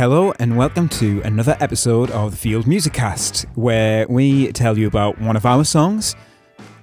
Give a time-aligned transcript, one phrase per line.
[0.00, 4.86] Hello and welcome to another episode of the Field Music Cast, where we tell you
[4.86, 6.16] about one of our songs,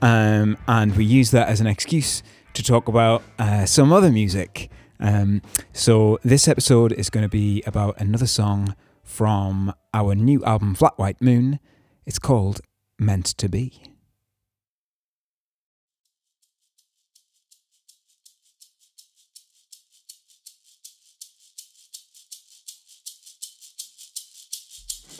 [0.04, 2.22] um, and we use that as an excuse
[2.54, 4.70] to talk about uh, some other music.
[5.00, 5.42] Um,
[5.74, 10.96] so this episode is going to be about another song from our new album Flat
[11.00, 11.60] White Moon.
[12.06, 12.62] It's called
[13.00, 13.82] Meant to Be.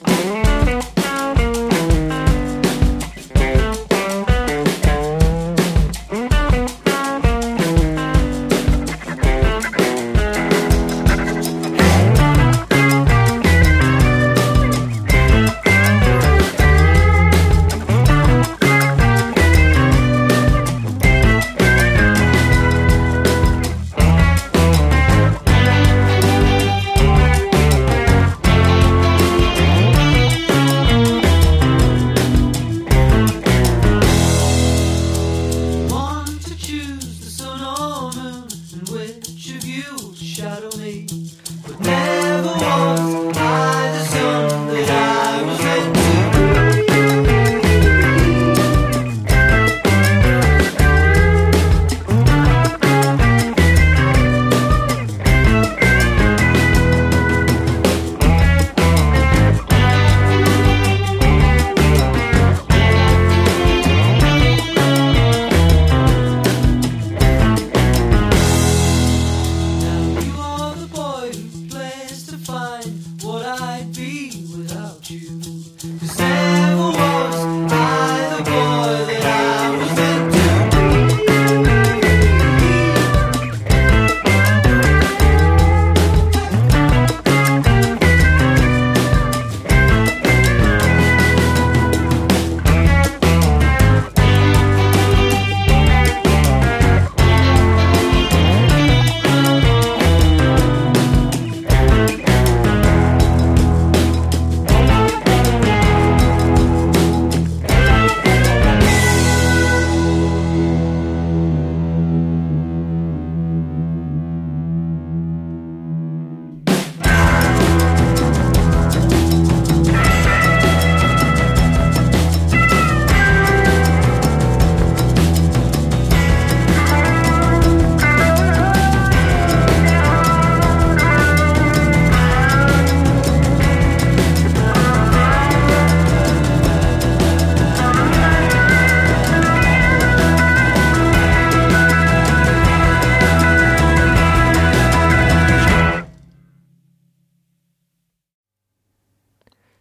[0.06, 1.07] oh you.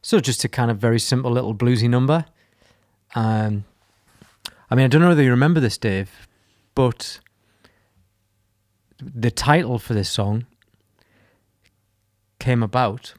[0.07, 2.23] So just a kind of very simple little bluesy number.
[3.13, 3.65] Um,
[4.69, 6.29] I mean, I don't know whether you remember this, Dave,
[6.75, 7.19] but
[8.99, 10.45] the title for this song
[12.39, 13.15] came about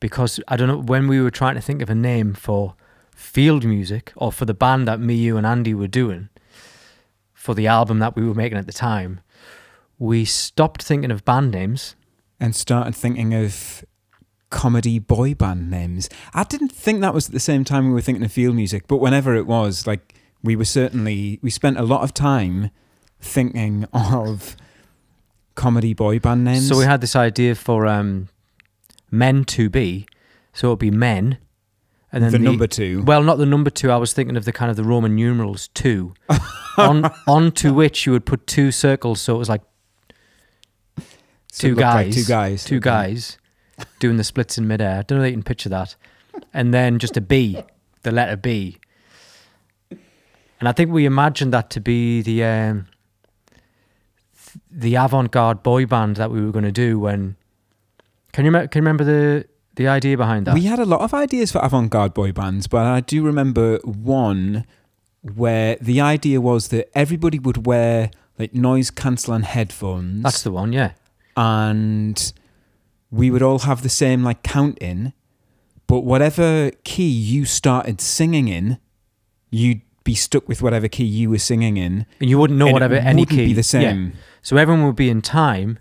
[0.00, 2.74] because I don't know when we were trying to think of a name for
[3.14, 6.30] field music or for the band that me, you, and Andy were doing
[7.34, 9.20] for the album that we were making at the time.
[9.98, 11.96] We stopped thinking of band names
[12.40, 13.84] and started thinking of
[14.52, 16.08] comedy boy band names.
[16.32, 18.86] I didn't think that was at the same time we were thinking of field music,
[18.86, 20.14] but whenever it was, like
[20.44, 22.70] we were certainly we spent a lot of time
[23.18, 24.56] thinking of
[25.56, 26.68] comedy boy band names.
[26.68, 28.28] So we had this idea for um,
[29.10, 30.06] men to be,
[30.52, 31.38] so it would be men,
[32.12, 33.02] and then the, number two.
[33.02, 33.90] Well, not the number two.
[33.90, 36.14] I was thinking of the kind of the Roman numerals two,
[36.76, 39.62] on onto which you would put two circles, so it was like
[41.50, 42.84] So two looked like guys, two guys, two okay.
[42.84, 43.38] guys
[43.98, 44.98] doing the splits in midair.
[44.98, 45.96] I don't know if you can picture that,
[46.52, 47.62] and then just a B,
[48.02, 48.78] the letter B,
[49.90, 52.86] and I think we imagined that to be the um,
[54.70, 57.36] the avant-garde boy band that we were going to do when.
[58.32, 60.54] Can you can you remember the the idea behind that?
[60.54, 64.64] We had a lot of ideas for avant-garde boy bands, but I do remember one
[65.22, 70.22] where the idea was that everybody would wear like noise cancelling headphones.
[70.22, 70.92] That's the one, yeah.
[71.36, 72.32] and
[73.12, 75.12] we would all have the same like count in,
[75.86, 78.78] but whatever key you started singing in,
[79.50, 82.06] you'd be stuck with whatever key you were singing in.
[82.20, 83.46] And you wouldn't know and whatever it any wouldn't key.
[83.46, 83.62] be the Yeah.
[83.92, 84.12] same.
[84.40, 85.78] So everyone would be in time.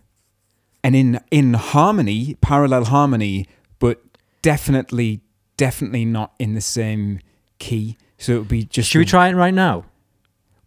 [0.83, 3.47] And in in harmony, parallel harmony,
[3.79, 4.01] but
[4.41, 5.21] definitely,
[5.55, 7.19] definitely not in the same
[7.59, 7.97] key.
[8.17, 8.89] So it would be just.
[8.89, 9.85] Should we try it right now?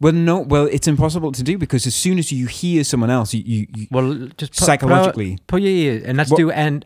[0.01, 0.41] Well, no.
[0.41, 3.67] Well, it's impossible to do because as soon as you hear someone else, you, you,
[3.77, 5.37] you Well, just put, psychologically.
[5.37, 6.85] put, put your ear and let's What- do and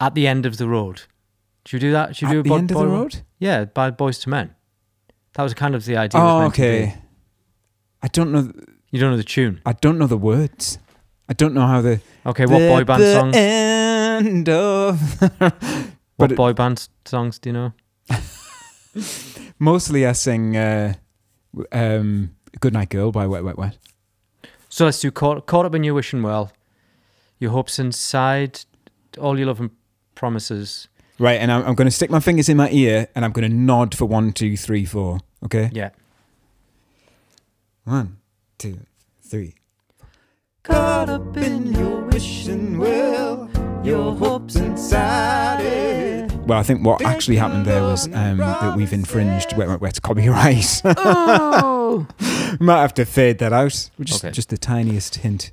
[0.00, 1.02] At the end of the road.
[1.66, 2.16] Should we do that?
[2.16, 3.22] Should we At do a the Bo- end of the road.
[3.38, 4.54] Yeah, by Boyz II Men.
[5.34, 6.20] That was kind of the idea.
[6.20, 6.66] Oh, meant to be.
[6.66, 6.94] okay.
[8.02, 8.50] I don't know.
[8.90, 9.60] You don't know the tune.
[9.66, 10.78] I don't know the words.
[11.28, 12.00] I don't know how the.
[12.26, 13.36] Okay, what boy The- band the songs?
[13.36, 15.20] End of.
[16.16, 17.72] What it- boy band songs do you know?
[19.58, 20.94] Mostly, I sing uh,
[21.72, 23.76] um, "Good Night Girl" by Wet Wet Wet.
[24.68, 26.52] So let's do caught, caught up in your wishing well.
[27.40, 28.60] Your hopes inside,
[29.18, 29.70] all your love and
[30.14, 30.86] promises.
[31.18, 33.50] Right, and I'm, I'm going to stick my fingers in my ear, and I'm going
[33.50, 35.20] to nod for one, two, three, four.
[35.44, 35.70] Okay.
[35.72, 35.90] Yeah.
[37.84, 38.18] One,
[38.58, 38.80] two,
[39.22, 39.54] three.
[40.62, 43.50] Caught up in your wishing well,
[43.82, 46.19] your hopes inside it.
[46.50, 50.00] Well, I think what actually happened there was um, that we've infringed where, Wet Wet's
[50.00, 50.82] copyright.
[50.84, 52.08] Oh.
[52.60, 53.70] Might have to fade that out.
[54.00, 54.32] Just, Okay.
[54.32, 55.52] just the tiniest hint,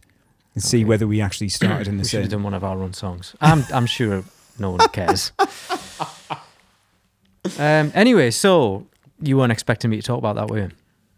[0.55, 2.39] and see whether we actually started in the we should have same.
[2.39, 3.35] done one of our own songs.
[3.41, 4.23] I'm I'm sure
[4.57, 5.31] no one cares.
[7.59, 7.91] um.
[7.93, 8.87] Anyway, so
[9.21, 10.69] you weren't expecting me to talk about that, were you?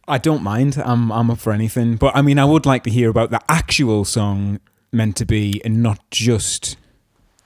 [0.10, 0.78] I don't mind.
[0.84, 3.40] I'm I'm up for anything, but I mean, I would like to hear about the
[3.48, 4.60] actual song
[4.92, 6.76] meant to be, and not just.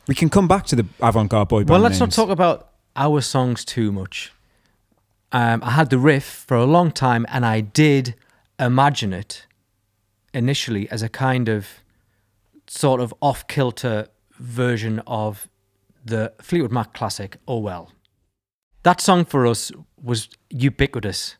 [0.08, 1.70] We can come back to the avant-garde boy band.
[1.70, 2.18] Well, let's names.
[2.18, 4.32] not talk about our songs too much.
[5.32, 8.16] Um, I had the riff for a long time, and I did
[8.60, 9.48] imagine it
[10.34, 11.68] initially as a kind of
[12.68, 14.08] sort of off kilter
[14.40, 15.48] version of
[16.06, 17.92] the Fleetwood Mac classic, Oh Well.
[18.84, 19.72] That song for us
[20.02, 21.38] was ubiquitous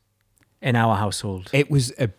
[0.62, 1.50] in our household.
[1.52, 2.10] It was a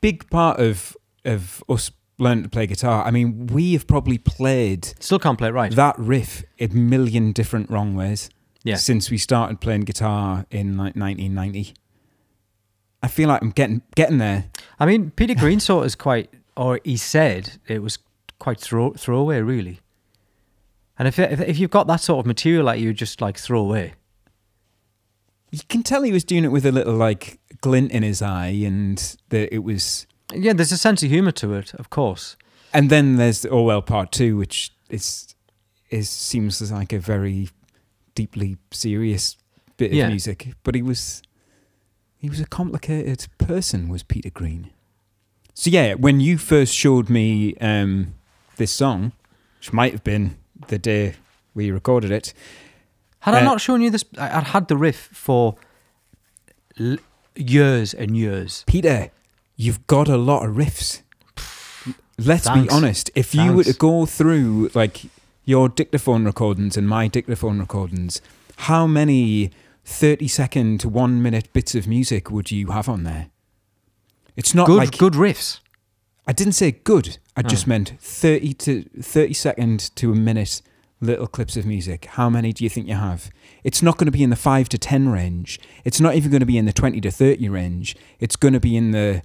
[0.00, 3.04] big part of of us learning to play guitar.
[3.04, 5.72] I mean, we have probably played Still can't play it right.
[5.72, 8.30] that riff a million different wrong ways
[8.62, 8.76] Yeah.
[8.76, 11.74] since we started playing guitar in like 1990.
[13.02, 14.50] I feel like I'm getting getting there.
[14.80, 17.98] I mean, Peter Green saw it quite, or he said it was
[18.38, 19.80] quite throw throwaway, really.
[20.98, 23.60] And if, if if you've got that sort of material that you just like throw
[23.60, 23.92] away,
[25.50, 28.48] You can tell he was doing it with a little like glint in his eye,
[28.64, 28.96] and
[29.28, 30.06] that it was.
[30.34, 32.36] Yeah, there's a sense of humor to it, of course.
[32.72, 35.34] And then there's the Orwell Part Two, which is
[35.90, 37.48] is seems like a very
[38.14, 39.36] deeply serious
[39.76, 40.08] bit of Yeah.
[40.08, 40.54] music.
[40.64, 41.22] But he was
[42.16, 44.70] he was a complicated person, was Peter Green.
[45.54, 48.14] So yeah, when you first showed me um,
[48.56, 49.12] this song,
[49.58, 50.36] which might have been
[50.68, 51.14] the day
[51.54, 52.34] we recorded it,
[53.20, 55.54] Had I Uh, not shown you this, I- I'd had the riff for
[56.78, 56.98] l-
[57.36, 58.64] years and years.
[58.66, 59.10] Peter,
[59.56, 61.02] you've got a lot of riffs.
[62.18, 63.10] Let's be honest.
[63.14, 65.02] If you were to go through like
[65.44, 68.20] your dictaphone recordings and my dictaphone recordings,
[68.56, 69.50] how many
[69.84, 73.26] 30 second to one minute bits of music would you have on there?
[74.36, 75.60] It's not Good, like good riffs.
[76.26, 77.18] I didn't say good.
[77.36, 77.48] I oh.
[77.48, 77.70] just Oh.
[77.70, 80.62] meant 30 to 30 second to a minute
[81.00, 82.06] little clips of music.
[82.06, 83.30] How many do you think you have?
[83.62, 85.60] It's not going to be in the 5 to 10 range.
[85.84, 87.96] It's not even going to be in the 20 to 30 range.
[88.20, 89.22] It's going to be in the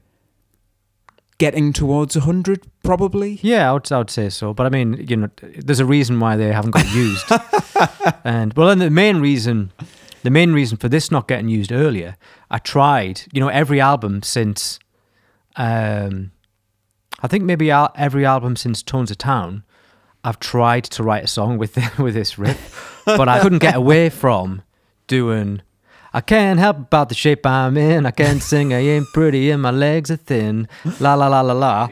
[1.40, 3.40] getting towards 100 probably.
[3.42, 4.54] Yeah, I would, I would say so.
[4.54, 7.26] But I mean, you know, there's a reason why they haven't got used.
[8.24, 9.72] and well, and the main reason,
[10.22, 12.18] the main reason for this not getting used earlier,
[12.52, 13.22] I tried.
[13.34, 14.78] You know, every album since,
[15.56, 16.32] um,
[17.22, 19.64] I think maybe every album since Tones of Town,
[20.24, 24.10] I've tried to write a song with with this riff, but I couldn't get away
[24.10, 24.62] from
[25.08, 25.62] doing.
[26.14, 28.06] I can't help about the shape I'm in.
[28.06, 28.74] I can't sing.
[28.74, 30.68] I ain't pretty and my legs are thin.
[31.00, 31.90] La la la la la.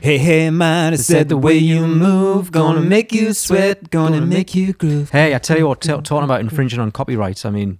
[0.00, 4.54] Hey, hey, man, I said the way you move, gonna make you sweat, gonna make
[4.54, 5.10] you groove.
[5.10, 7.78] Hey, I tell you what, t- talking about infringing on copyrights, I mean,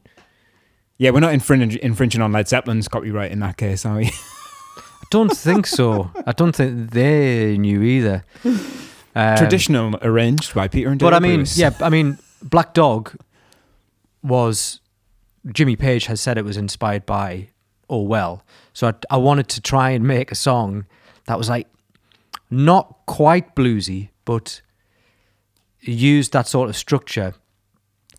[0.98, 4.06] Yeah, we're not infringing, infringing on Led Zeppelin's copyright in that case, are we?
[4.06, 6.10] I don't think so.
[6.26, 8.24] I don't think they knew either.
[9.14, 11.58] Um, Traditional arranged by Peter and But David I mean, Brewis.
[11.58, 13.14] yeah, I mean, Black Dog
[14.22, 14.80] was,
[15.52, 17.48] Jimmy Page has said it was inspired by
[17.90, 18.44] Oh Well.
[18.72, 20.84] So I, I wanted to try and make a song
[21.26, 21.66] that was like
[22.50, 24.60] not quite bluesy, but
[25.80, 27.34] used that sort of structure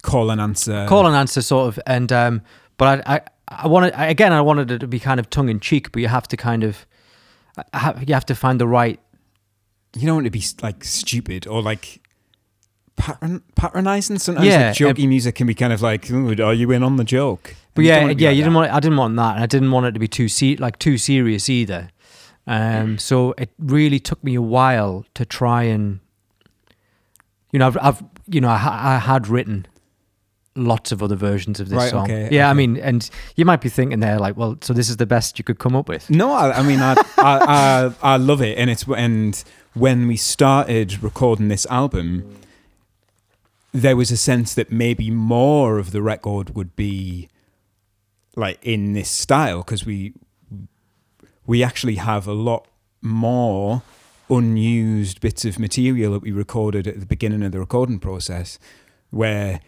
[0.02, 0.86] Call and answer.
[0.88, 2.42] call and answer sort of and um
[2.78, 3.22] but i i,
[3.66, 6.26] I wanted I- again i wanted it to be kind of tongue-in-cheek but you have
[6.30, 6.86] to kind of
[8.08, 8.98] you have to find the right
[9.96, 12.02] you don't want to be like stupid or like
[12.96, 14.20] patron, patronizing.
[14.20, 17.04] Sometimes Yeah, like, jokey music can be kind of like, are you in on the
[17.04, 17.56] joke?
[17.74, 18.60] but And yeah wanna yeah you didn't that.
[18.60, 20.80] want i didn't want that and i didn't want it to be too se- like
[20.80, 21.90] too serious either
[22.48, 26.00] um so it really took me a while to try and
[27.54, 29.68] you know i've, I've you know I, I had written
[30.56, 32.04] lots of other versions of this Right, song.
[32.06, 34.98] okay, yeah, I mean, and you might be thinking there, like, well, so this is
[34.98, 36.10] the best you could come up with.
[36.10, 39.42] No, I, I mean, I, I, I, I love it, and it's and
[39.74, 42.38] when we started recording this album,
[43.72, 47.30] there was a sense that maybe more of the record would be
[48.36, 50.14] like in this style because we
[51.46, 52.68] we actually have a lot
[53.02, 53.82] more
[54.30, 58.60] unused bits of material that we recorded at the beginning of the recording process
[59.10, 59.60] where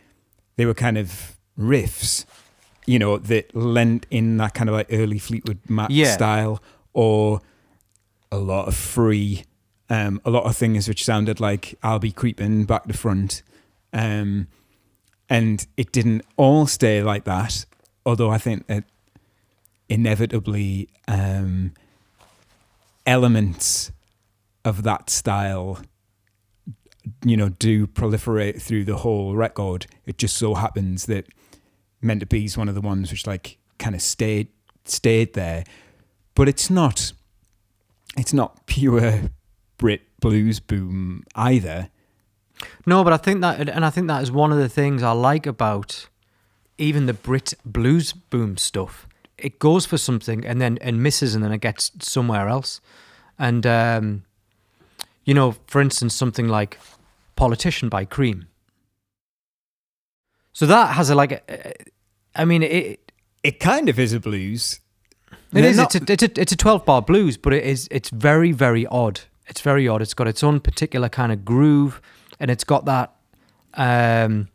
[0.58, 2.26] they were kind of riffs
[2.86, 6.12] you know that lent in that kind of like early fleetwood mac Yeah.
[6.14, 6.62] style
[6.94, 7.42] or
[8.32, 9.44] a lot of free
[9.92, 13.44] um, a lot of things which sounded like i'll be creeping back to front.
[13.94, 14.48] Um,
[15.30, 17.66] and it didn't all stay like that
[18.06, 18.86] although i think that
[19.90, 21.74] inevitably um,
[23.06, 23.92] elements
[24.64, 25.80] of that style
[27.24, 29.88] you know do proliferate through the whole record.
[30.06, 31.28] It just so happens that
[32.02, 34.48] meant to be is one of the ones which like kind of stayed
[34.86, 35.64] stayed there.
[36.36, 37.14] But it's not
[38.18, 39.30] it's not pure
[39.82, 41.90] brit blues boom either
[42.86, 45.12] No, but I think that, and I think that is one of the things I
[45.32, 46.08] like about
[46.78, 49.08] even the Brit blues boom stuff.
[49.38, 52.80] It goes for something and then and misses, and then it gets somewhere else.
[53.38, 54.24] And um,
[55.26, 56.78] you know, for instance, something like
[57.36, 58.46] "Politician" by Cream.
[60.54, 61.74] So that has a like, a,
[62.36, 63.12] I mean, it
[63.44, 64.80] it kind of is a blues
[65.54, 65.78] it is.
[65.78, 68.52] not- It's a, it's a it's a twelve bar blues, but it is it's very
[68.52, 69.22] very odd.
[69.48, 70.02] It's very odd.
[70.02, 72.02] It's got its own particular kind of groove,
[72.40, 73.14] and it's got that.
[73.74, 74.50] Um,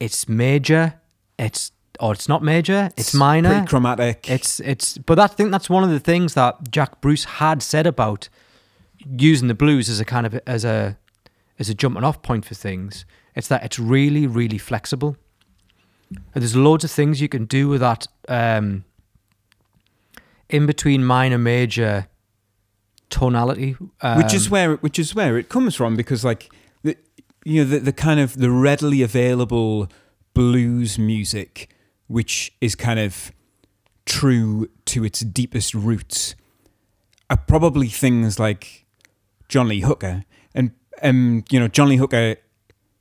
[0.00, 1.00] it's major.
[1.38, 2.90] It's or it's not major.
[2.96, 3.50] It's, minor.
[3.50, 4.98] pretty chromatic It's it's.
[4.98, 8.28] But I think that's one of the things that Jack Bruce had said about
[9.18, 10.98] using the blues as a kind of as a
[11.58, 13.04] as a jumping off point for things.
[13.34, 15.16] It's that it's really really flexible.
[16.10, 18.84] And there's loads of things you can do with that um,
[20.48, 22.06] in between minor major
[23.10, 26.96] tonality, um, which is where which is where it comes from because like the
[27.44, 29.88] you know the, the kind of the readily available
[30.34, 31.70] blues music
[32.08, 33.32] which is kind of
[34.04, 36.34] true to its deepest roots
[37.28, 38.86] are probably things like
[39.48, 40.24] John Lee Hooker.
[40.54, 40.72] And
[41.02, 42.36] um you know John Lee Hooker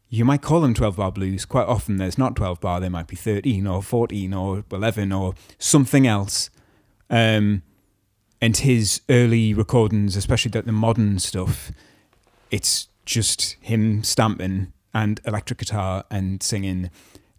[0.10, 1.46] you might call them 12 bar blues.
[1.46, 5.34] Quite often there's not 12 bar there might be 13 or 14 or 11 or
[5.60, 6.50] something else.
[7.10, 7.62] Um
[8.46, 11.72] and his early recordings, especially the, the modern stuff,
[12.52, 16.92] it's just him stamping and electric guitar and singing.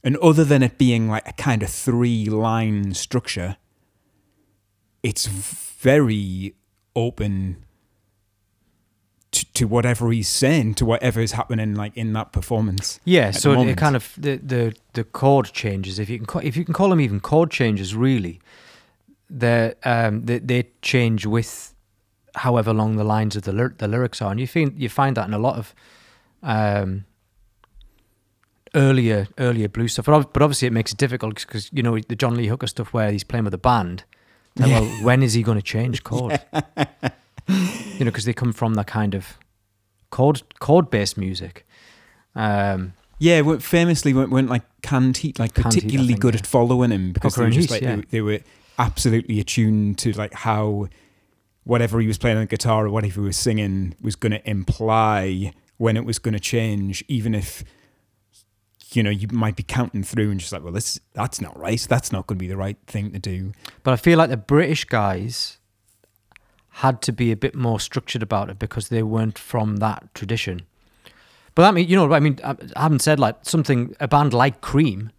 [0.02, 3.56] And other than it being like a kind of three line structure,
[5.04, 6.56] it's very
[6.96, 7.64] open
[9.30, 12.98] to, to whatever he's saying, to whatever is happening like in that performance.
[13.04, 16.56] Yeah, so it, kind of the, the the chord changes, if you can ca- if
[16.56, 18.40] you can call them even chord changes, really,
[19.30, 21.74] they um they, they change with
[22.34, 25.16] however long the lines of the lyr- the lyrics are, and you find you find
[25.16, 25.74] that in a lot of
[26.42, 27.04] um
[28.74, 30.06] earlier earlier blues stuff.
[30.06, 32.92] But, but obviously, it makes it difficult because you know the John Lee Hooker stuff
[32.92, 34.04] where he's playing with a band.
[34.58, 36.40] Like, Well, when is he going to change chord?
[37.48, 39.38] you know, because they come from that kind of
[40.10, 41.66] chord chord based music.
[42.34, 44.62] Um, Yeah, we- famously weren't, weren't like
[45.38, 46.40] like particularly think, good yeah.
[46.40, 47.96] at following him because they were just Heath, like yeah.
[47.96, 48.40] they, they were
[48.78, 50.88] absolutely attuned to like how
[51.64, 54.48] whatever he was playing on the guitar or whatever he was singing was going to
[54.48, 57.64] imply when it was going to change, even if
[58.92, 61.84] you know you might be counting through and just like, well, this that's not right.
[61.88, 63.52] That's not going to be the right thing to do.
[63.82, 65.58] But I feel like the British guys
[66.70, 70.62] had to be a bit more structured about it because they weren't from that tradition.
[71.54, 74.32] But I mean, you know, I mean, I I haven't said like something a band
[74.32, 75.10] like Cream,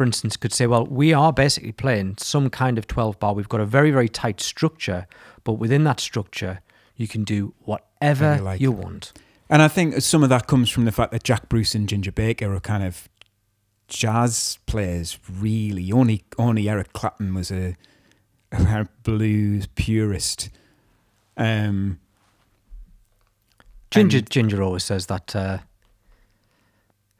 [0.00, 3.34] for instance, could say, well, we are basically playing some kind of twelve bar.
[3.34, 5.06] We've got a very very tight structure,
[5.44, 6.62] but within that structure,
[6.96, 8.60] you can do whatever you like.
[8.62, 9.12] you want.
[9.50, 12.12] And I think some of that comes from the fact that Jack Bruce and Ginger
[12.12, 13.10] Baker are kind of
[13.88, 15.92] jazz players, really.
[15.92, 17.76] Only only Eric Clapton was a,
[18.52, 20.48] a blues purist.
[21.36, 22.00] Um,
[23.90, 25.58] Ginger Ginger always says that uh,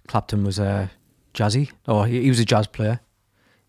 [0.09, 0.91] Clapton was a
[1.35, 3.01] jazzy, or he, he was a jazz player.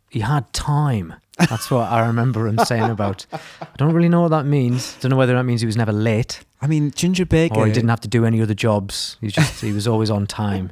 [0.09, 1.15] He had time.
[1.37, 3.25] That's what I remember him saying about.
[3.33, 4.95] I don't really know what that means.
[4.99, 7.55] Don't know whether that means he was never late I mean, Ginger Baker.
[7.55, 9.17] or he didn't have to do any other jobs.
[9.19, 10.71] He just he was always on time.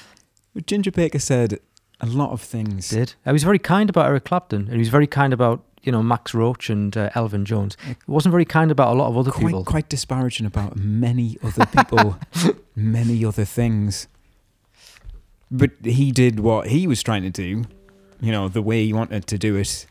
[0.66, 1.58] Ginger Baker said
[2.00, 2.90] a lot of things.
[2.90, 5.90] Did he was very kind about Eric Clapton, and he was very kind about you
[5.90, 7.78] know Max Roach and uh, Elvin Jones.
[7.86, 9.64] He wasn't very kind about a lot of other Quite, people.
[9.64, 12.18] quite disparaging about many other people,
[12.76, 14.08] many other things.
[15.52, 17.64] But he did what he was trying to do,
[18.20, 19.86] you know, the way he wanted to do it,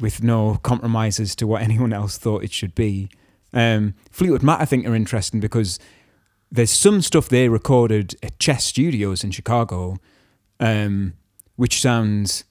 [0.00, 3.08] with no compromises to what anyone else thought it should be.
[3.52, 5.78] Um, Fleetwood Mac, I think, are interesting because
[6.50, 9.98] there's some stuff they recorded at Chess Studios in Chicago,
[10.58, 11.12] um,
[11.56, 12.44] which sounds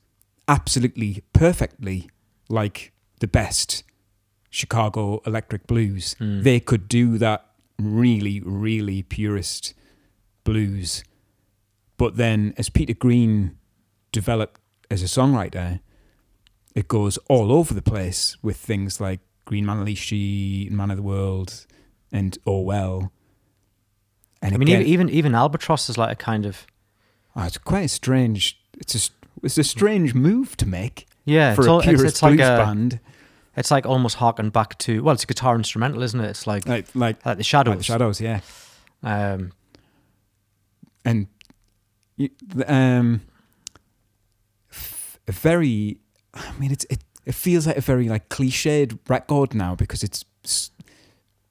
[0.47, 2.09] absolutely perfectly
[2.47, 3.83] like the best
[4.51, 6.15] Chicago electric blues.
[6.19, 6.43] Mm.
[6.43, 7.45] They could do that
[7.79, 9.73] really, really purist
[10.43, 11.03] blues.
[11.99, 13.57] But then, as Peter Green
[14.11, 15.81] developed as a songwriter,
[16.73, 21.67] it goes all over the place with things like Green Manalishi, Man of the World,
[22.11, 23.11] and Oh Well.
[24.41, 26.65] And I mean, again- even, even Albatross is like a kind of
[27.35, 28.59] Oh, it's quite a strange.
[28.79, 29.11] It's a
[29.43, 31.53] it's a strange move to make yeah.
[31.53, 32.99] for it's a all, purist it's, it's like blues a, band,
[33.57, 36.29] it's like almost harken back to well, it's a guitar instrumental, isn't it?
[36.29, 37.71] It's like like like, like the shadows.
[37.71, 38.39] like the Shadows, yeah.
[39.03, 39.51] Um,
[41.05, 41.27] And
[42.65, 43.21] um,
[44.71, 45.97] f- a very.
[46.33, 47.03] I mean, it's it.
[47.25, 50.25] It feels like a very like cliched record now because it's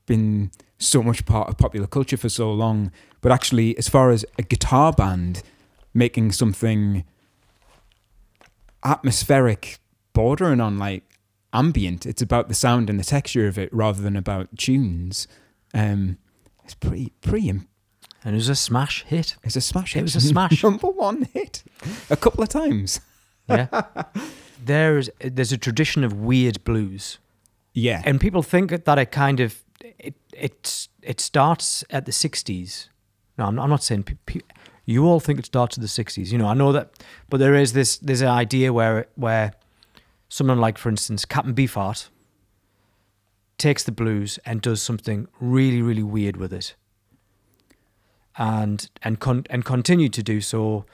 [0.07, 2.91] been so much part of popular culture for so long.
[3.21, 5.43] But actually, as far as a guitar band
[5.95, 7.05] making something
[8.85, 9.79] atmospheric,
[10.13, 11.05] bordering on like
[11.53, 15.29] ambient, it's about the sound and the texture of it rather than about tunes.
[15.75, 16.19] Um,
[16.65, 17.61] it's pretty pretty.
[18.29, 19.37] And it was a smash hit.
[19.43, 19.95] It's a smash.
[19.95, 20.01] Hit.
[20.01, 20.63] It was a smash.
[20.69, 21.63] number one hit
[22.11, 23.01] a couple of times.
[23.49, 23.69] Yeah.
[24.63, 27.19] there's there's a tradition of weird blues,
[27.73, 32.89] Yeah, and people think that it kind of it it it starts at the '60s.
[33.39, 34.41] No, I'm, I'm not saying pe- pe-
[34.85, 36.31] you all think it starts at the '60s.
[36.31, 36.91] You know, I know that,
[37.31, 39.53] but there is this there's an idea where where
[40.29, 42.11] someone like, for instance, Captain Beefheart
[43.57, 46.75] takes the blues and does something really really weird with it,
[48.39, 50.87] and and con- and continue to do so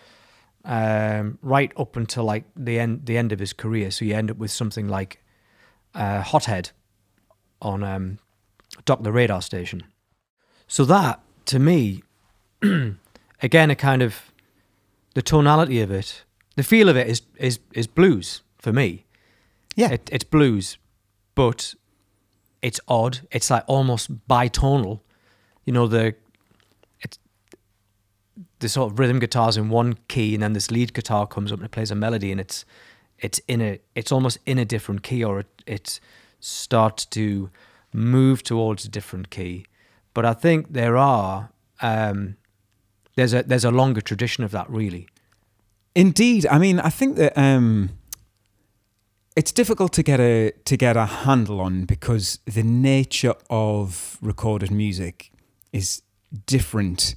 [0.65, 3.91] um, right up until like the end the end of his career.
[3.91, 5.23] So you end up with something like
[5.95, 6.71] uh, Hothead
[7.61, 8.19] on um,
[8.85, 9.85] Doc at the Radar Station.
[10.67, 12.03] So that to me,
[13.43, 14.33] again, a kind of
[15.15, 16.25] the tonality of it,
[16.57, 19.05] the feel of it is is is blues for me.
[19.77, 20.79] yeah, It, it's blues,
[21.35, 21.75] but
[22.63, 23.21] it's odd.
[23.31, 25.01] It's like almost bitonal.
[25.67, 26.15] You know the
[28.65, 31.59] the sort of rhythm guitars in one key, and then this lead guitar comes up
[31.59, 32.65] and it plays a melody, and it's
[33.19, 36.01] it's in a it's almost in a different key, or it it
[36.41, 37.51] starts to
[37.93, 39.67] move towards a different key.
[40.15, 41.51] But I think there are
[41.83, 42.37] um,
[43.17, 45.09] there's a there's a longer tradition of that really.
[45.95, 47.91] Indeed, I mean, I think that um,
[49.37, 54.71] it's difficult to get a to get a handle on because the nature of recorded
[54.71, 55.31] music
[55.71, 56.01] is
[56.47, 57.15] different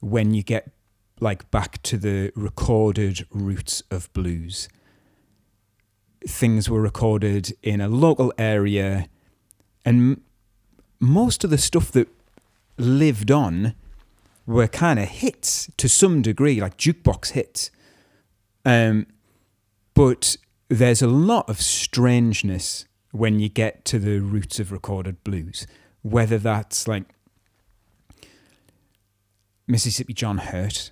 [0.00, 0.70] when you get
[1.20, 4.68] like back to the recorded roots of blues.
[6.26, 9.08] Things were recorded in a local area,
[9.84, 10.20] and
[11.00, 12.08] most of the stuff that
[12.76, 13.74] lived on
[14.46, 17.70] were kind of hits to some degree, like jukebox hits.
[18.64, 19.06] Um,
[19.94, 20.36] but
[20.68, 25.66] there's a lot of strangeness when you get to the roots of recorded blues,
[26.02, 27.04] whether that's like
[29.68, 30.90] Mississippi John Hurt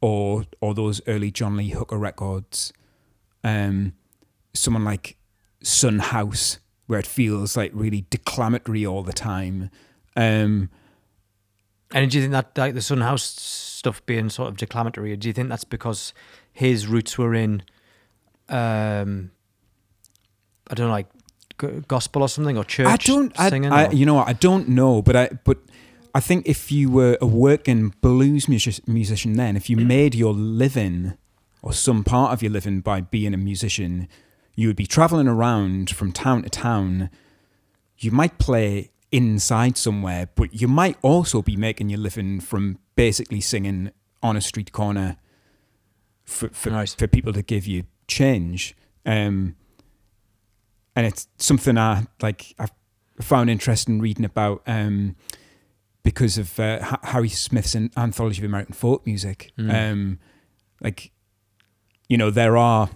[0.00, 2.72] or or those early John Lee Hooker records,
[3.44, 3.92] um,
[4.54, 5.16] someone like
[5.62, 9.70] Son House, where it feels like really declamatory all the time.
[10.16, 10.70] Um,
[11.92, 15.26] And do you think that like the Son House stuff being sort of declamatory, do
[15.28, 16.12] you think that's because
[16.52, 17.62] his roots were in,
[18.48, 19.30] um,
[20.70, 21.08] I don't know, like
[21.88, 23.32] gospel or something or church I don't.
[23.40, 23.72] I, singing?
[23.72, 24.28] I, or- you know what?
[24.28, 25.58] I don't know, but I but
[26.18, 30.32] I think if you were a working blues music, musician, then if you made your
[30.32, 31.16] living
[31.62, 34.08] or some part of your living by being a musician,
[34.56, 37.08] you would be traveling around from town to town.
[37.98, 43.40] You might play inside somewhere, but you might also be making your living from basically
[43.40, 45.18] singing on a street corner
[46.24, 46.94] for for, Nice.
[46.94, 48.74] for people to give you change.
[49.06, 49.54] Um,
[50.96, 52.56] and it's something I like.
[52.58, 52.72] I've
[53.20, 55.14] found interesting reading about um,
[56.02, 59.52] because of uh, Ha- Harry Smith's an- anthology of American folk music.
[59.58, 59.92] Mm.
[59.92, 60.18] Um,
[60.80, 61.10] like,
[62.08, 62.88] you know, there are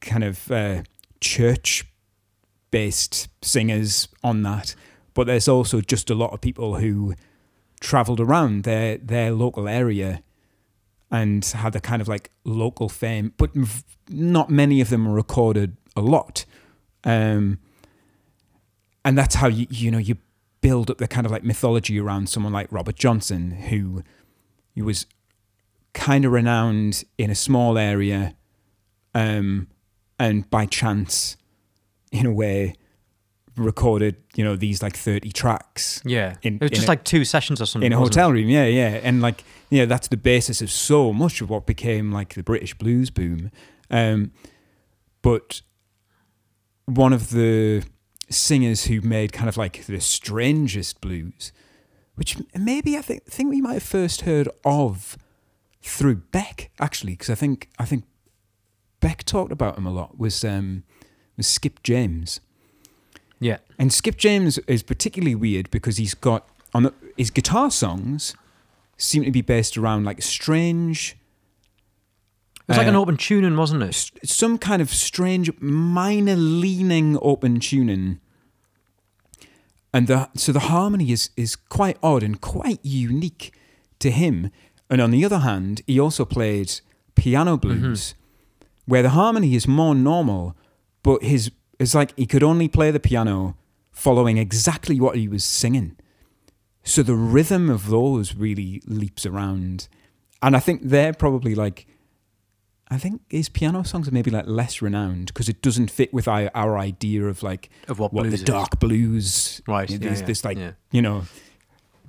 [0.00, 0.82] kind of uh,
[1.20, 4.74] church-based singers on that,
[5.14, 7.14] but there's also just a lot of people who
[7.80, 10.22] travelled around their their local area
[11.10, 13.50] and had a kind of like local fame, but
[14.08, 16.44] not many of them recorded a lot.
[17.04, 17.58] Um,
[19.04, 20.16] and that's how you you know you
[20.66, 24.02] build up the kind of like mythology around someone like Robert Johnson, who
[24.74, 25.06] he was
[25.94, 28.34] kind of renowned in a small area,
[29.14, 29.68] um,
[30.18, 31.36] and by chance,
[32.10, 32.74] in a way,
[33.56, 36.34] recorded you know these like thirty tracks Yeah.
[36.42, 37.86] In- it was just a- like two sessions or something.
[37.86, 38.04] in a it?
[38.04, 38.48] hotel room.
[38.48, 42.10] Yeah, yeah, and like you know that's the basis of so much of what became
[42.12, 43.50] like the British blues boom.
[43.90, 44.32] Um,
[45.22, 45.62] but
[46.86, 47.84] one of the
[48.28, 51.52] singers who made kind of like the strangest blues,
[52.14, 55.16] which maybe I think think we might have first heard of
[55.82, 58.04] through Beck actually, because I think I think
[59.00, 60.18] Beck talked about him a lot.
[60.18, 60.84] Was um,
[61.36, 62.40] was Skip James.
[63.38, 63.58] Yeah.
[63.78, 68.34] And Skip James is particularly weird because he's got on the, his guitar songs
[68.96, 71.16] seem to be based around like strange,
[72.68, 73.88] It was like Uh, an open tuning, wasn't it?
[73.88, 78.18] s- some kind of strange minor leaning open tuning.
[79.92, 83.52] And the so the harmony is is quite odd and quite unique
[84.00, 84.50] to him.
[84.90, 86.80] And on the other hand, he also played
[87.14, 88.14] piano blues,
[88.84, 90.54] where the harmony is more normal,
[91.02, 93.56] but his it's like he could only play the piano
[93.92, 95.96] following exactly what he was singing.
[96.84, 99.88] So the rhythm of those really leaps around.
[100.42, 101.86] And I think they're probably like
[102.88, 106.28] I think his piano songs are maybe like less renowned because it doesn't fit with
[106.28, 108.42] our, our idea of like Of what what blues the is.
[108.44, 109.60] dark blues.
[109.66, 110.72] Right, you know, yeah, This, yeah, this like yeah.
[110.92, 111.24] you know,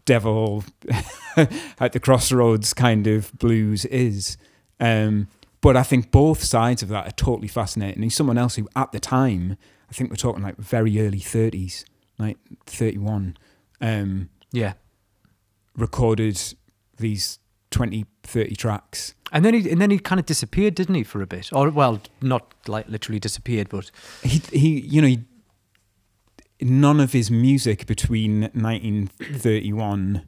[0.06, 0.64] devil
[1.36, 4.38] at the crossroads kind of blues is.
[4.80, 5.28] Um,
[5.62, 8.04] but I think both sides of that are totally fascinating.
[8.04, 9.58] He's someone else who, at the time,
[9.90, 11.84] I think we're talking like very early thirties,
[12.20, 12.38] like
[12.68, 13.36] thirty-one,
[13.82, 14.74] um, Yeah.
[15.76, 16.40] recorded
[16.98, 17.40] these
[17.72, 19.14] 20, 30 tracks.
[19.32, 21.52] And then he and then he kind of disappeared, didn't he, for a bit?
[21.52, 23.92] Or well, not like literally disappeared, but
[24.24, 25.26] he he you know he,
[26.62, 30.26] none of his music between 1931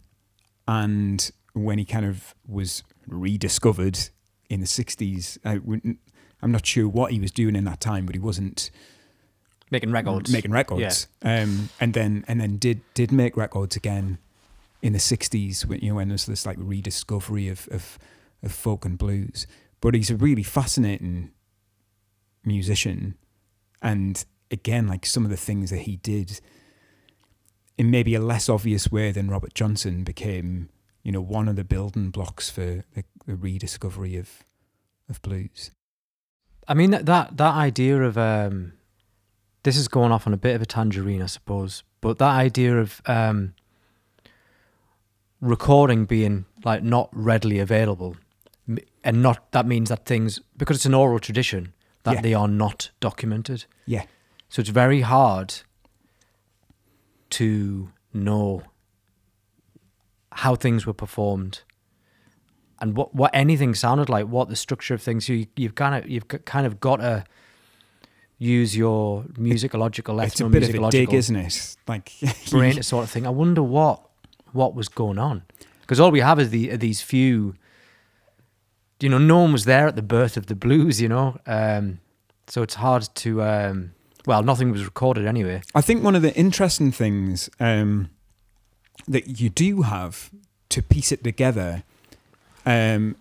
[0.68, 3.98] and when he kind of was rediscovered
[4.50, 5.60] in the 60s I,
[6.42, 8.70] i'm not sure what he was doing in that time but he wasn't
[9.72, 10.32] making records.
[10.32, 14.20] making records um and then and then did did make records again
[14.82, 17.98] in the 60s when you know when there's this like rediscovery of of,
[18.44, 19.48] of folk and blues.
[19.82, 21.32] But he's a really fascinating
[22.44, 23.16] musician.
[23.82, 26.40] And again like some of the things that he did
[27.78, 30.70] in maybe a less obvious way than Robert Johnson became
[31.04, 34.44] you know one of the building blocks for the, the rediscovery of
[35.10, 35.72] of blues.
[36.68, 38.74] I mean that that that idea of um,
[39.64, 42.78] this is going off on a bit of a tangerine, I suppose, but that idea
[42.78, 43.54] of um,
[45.42, 48.16] recording being like not readily available,
[49.04, 51.74] and not that means that things because it's an oral tradition
[52.04, 52.22] that Yeah.
[52.22, 53.66] they are not documented.
[53.86, 54.04] yeah
[54.50, 55.54] So it's very hard
[57.32, 58.64] to know
[60.32, 61.62] how things were performed
[62.82, 65.28] and what, what anything sounded like, what the structure of things.
[65.30, 67.24] You you've kind of you've kind of got to
[68.38, 72.14] use your musicological, it's a bit of a dig isn't it like
[72.50, 73.28] brain sort of thing.
[73.28, 74.09] I wonder what
[74.54, 75.44] what was going on
[75.82, 77.56] because all we have is the are these few.
[79.02, 81.00] You know, no one was there at the birth of the blues.
[81.02, 82.00] You know, um,
[82.48, 83.42] so it's hard to.
[83.44, 83.92] Um,
[84.26, 85.62] well, nothing was recorded anyway.
[85.74, 88.10] I think one of the interesting things um,
[89.08, 90.30] that you do have
[90.70, 91.84] to piece it together,
[92.66, 93.16] um,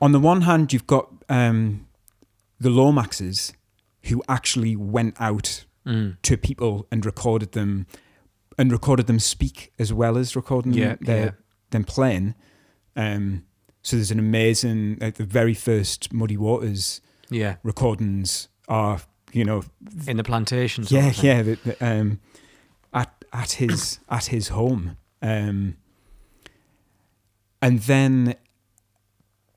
[0.00, 1.86] on the one hand, you've got um,
[2.58, 3.52] the Lomaxes
[4.04, 6.16] who actually went out Mm.
[6.22, 7.86] to people and recorded them,
[8.58, 11.30] and recorded them speak as well as recording Yeah, their, yeah.
[11.70, 12.34] them playing.
[12.96, 13.44] Um,
[13.82, 19.00] so there's an amazing, like the very first Muddy Waters Yeah, recordings are,
[19.32, 19.64] you know,
[20.06, 20.84] in the plantation.
[20.84, 21.42] sort yeah, yeah.
[21.42, 22.20] The, the, um,
[22.92, 25.76] at at his at his home, um,
[27.60, 28.34] and then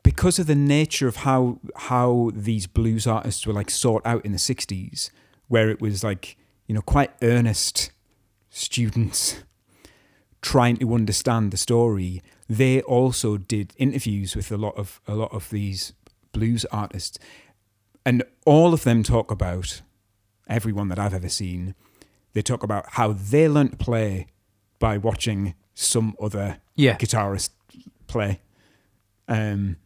[0.04, 4.32] because of the nature of how how these blues artists were like sought out in
[4.32, 5.10] the '60s,
[5.48, 7.92] where it was like you know quite earnest
[8.56, 9.44] students
[10.42, 15.32] trying to understand the story, they also did interviews with a lot of a lot
[15.34, 15.94] of these
[16.32, 17.20] blues artists,
[18.06, 19.82] and all of them talk about
[20.48, 21.76] everyone that I've ever seen.
[22.34, 24.28] They talk about how they learned to play
[24.80, 27.50] by watching some other Yeah, guitarist
[28.08, 28.40] play.
[29.28, 29.78] Um,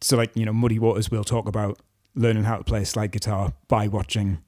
[0.00, 1.80] so, like you know, Muddy Waters will talk about
[2.14, 4.38] learning how to play slide guitar by watching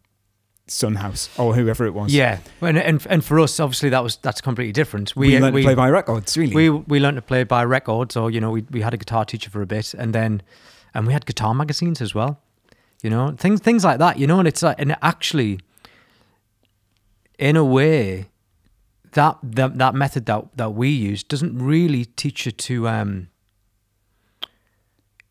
[0.70, 2.14] Son House or whoever it was.
[2.14, 2.38] yeah.
[2.60, 5.16] And, and and for us, obviously, that was that's completely different.
[5.16, 6.36] we, learned we to play by records.
[6.36, 8.96] Really, we we learned to play by records, or you know, we we had a
[8.96, 10.42] guitar teacher for a bit, and then
[10.94, 12.40] and we had guitar magazines as well.
[13.02, 14.18] You know, things things like that.
[14.18, 15.58] You know, and it's like and actually,
[17.38, 18.28] in a way,
[19.12, 23.28] that that, that method that, that we use doesn't really teach you to um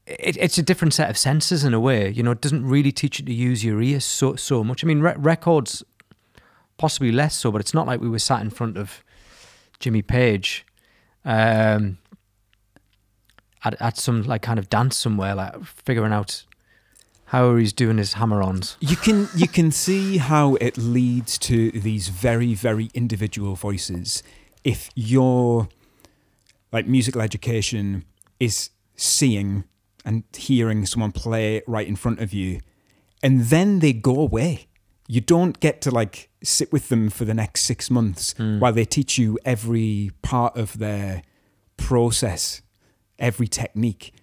[0.09, 2.91] it, it's a different set of senses in a way you know it doesn't really
[2.91, 5.83] teach you to use your ears so so much i mean re- records
[6.77, 9.03] possibly less so but it's not like we were sat in front of
[9.79, 10.65] jimmy page
[11.25, 11.97] um
[13.63, 16.45] at, at some like kind of dance somewhere like figuring out
[17.25, 22.07] how he's doing his hammer-ons You can you can see how it leads to these
[22.07, 24.23] very very individual voices.
[24.63, 25.69] If your
[26.71, 28.03] like musical education
[28.39, 29.63] is seeing
[30.05, 32.59] and hearing someone play right in front of you,
[33.21, 34.67] and then they go away.
[35.07, 38.59] You don't get to like sit with them for the next six months hmm.
[38.59, 41.23] while they teach you every part of their
[41.77, 42.61] process,
[43.17, 44.13] every technique.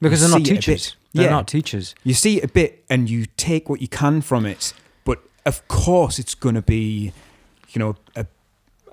[0.00, 0.62] because You they're not see it a bit.
[0.64, 1.30] teachers they're Yeah.
[1.30, 4.72] not teachers You see it a bit and you take what you can from it,
[5.04, 7.12] but of course it's going to be,
[7.70, 8.26] you know, a,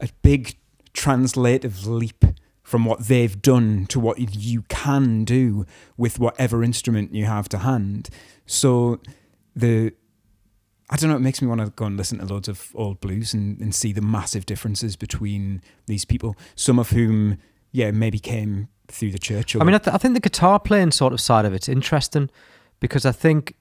[0.02, 0.56] a big
[0.94, 2.26] translative leap
[2.70, 5.66] from what they've done to what you can do
[5.98, 8.10] with whatever instrument you have to hand.
[8.46, 9.02] So
[9.56, 9.92] the
[10.92, 13.00] I don't know, it makes me want to go and listen to loads of old
[13.02, 17.40] blues and, and see the massive differences between these people, some of whom,
[17.72, 19.56] yeah, maybe came through the church.
[19.56, 22.30] I mean, I, th- I think the guitar playing sort of side of it's interesting
[22.80, 23.56] because I think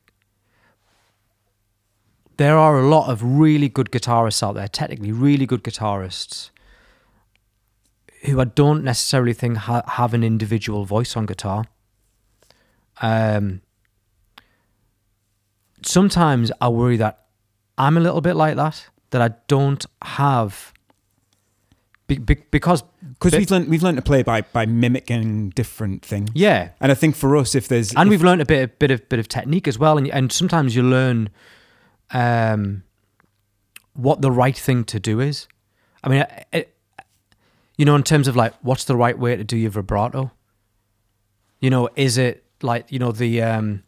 [2.37, 6.51] there are a lot of really good guitarists out there, technically really good guitarists,
[8.25, 11.65] who I don't necessarily think ha- have an individual voice on guitar.
[13.01, 13.61] Um,
[15.83, 17.27] sometimes I worry that
[17.77, 20.73] I'm a little bit like that, that I don't have.
[22.07, 22.83] Be- be- because
[23.21, 26.31] because we've learned we've learned to play by by mimicking different things.
[26.35, 28.69] yeah, And I think for us, if there's and if- we've learned a bit, a
[28.69, 31.29] bit of bit of technique as well, and and sometimes you learn,
[32.11, 32.83] um,
[33.93, 35.47] what the right thing to do is.
[36.03, 36.75] I mean, it, it-
[37.79, 40.31] you know, in terms of like, what's the right way to do your vibrato?
[41.61, 43.85] You know, is it like you know the um,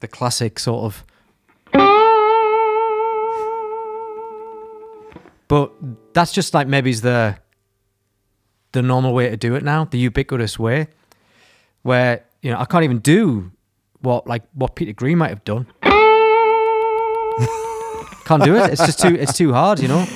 [0.00, 1.04] the classic sort of.
[5.48, 5.72] But
[6.12, 7.38] that's just like maybe the
[8.72, 10.88] the normal way to do it now, the ubiquitous way
[11.82, 13.52] where you know I can't even do
[14.00, 15.66] what like what Peter Green might have done.
[18.24, 18.72] can't do it.
[18.72, 20.06] It's just too it's too hard, you know.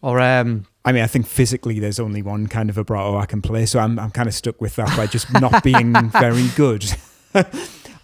[0.00, 3.40] Or um, I mean, I think physically there's only one kind of vibrato I can
[3.40, 6.84] play, so I'm I'm kind of stuck with that by just not being very good.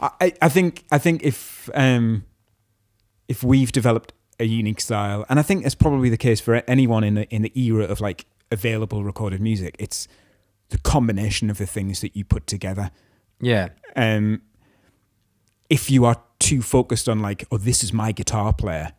[0.01, 2.25] I I think I think if um
[3.27, 7.05] if we've developed a unique style, and I think it's probably the case for anyone
[7.05, 10.07] in the in the era of like available recorded music, it's
[10.69, 12.91] the combination of the things that you put together.
[13.41, 14.43] yeah, um,
[15.69, 18.93] if you are too focused on like, oh, this is my guitar player,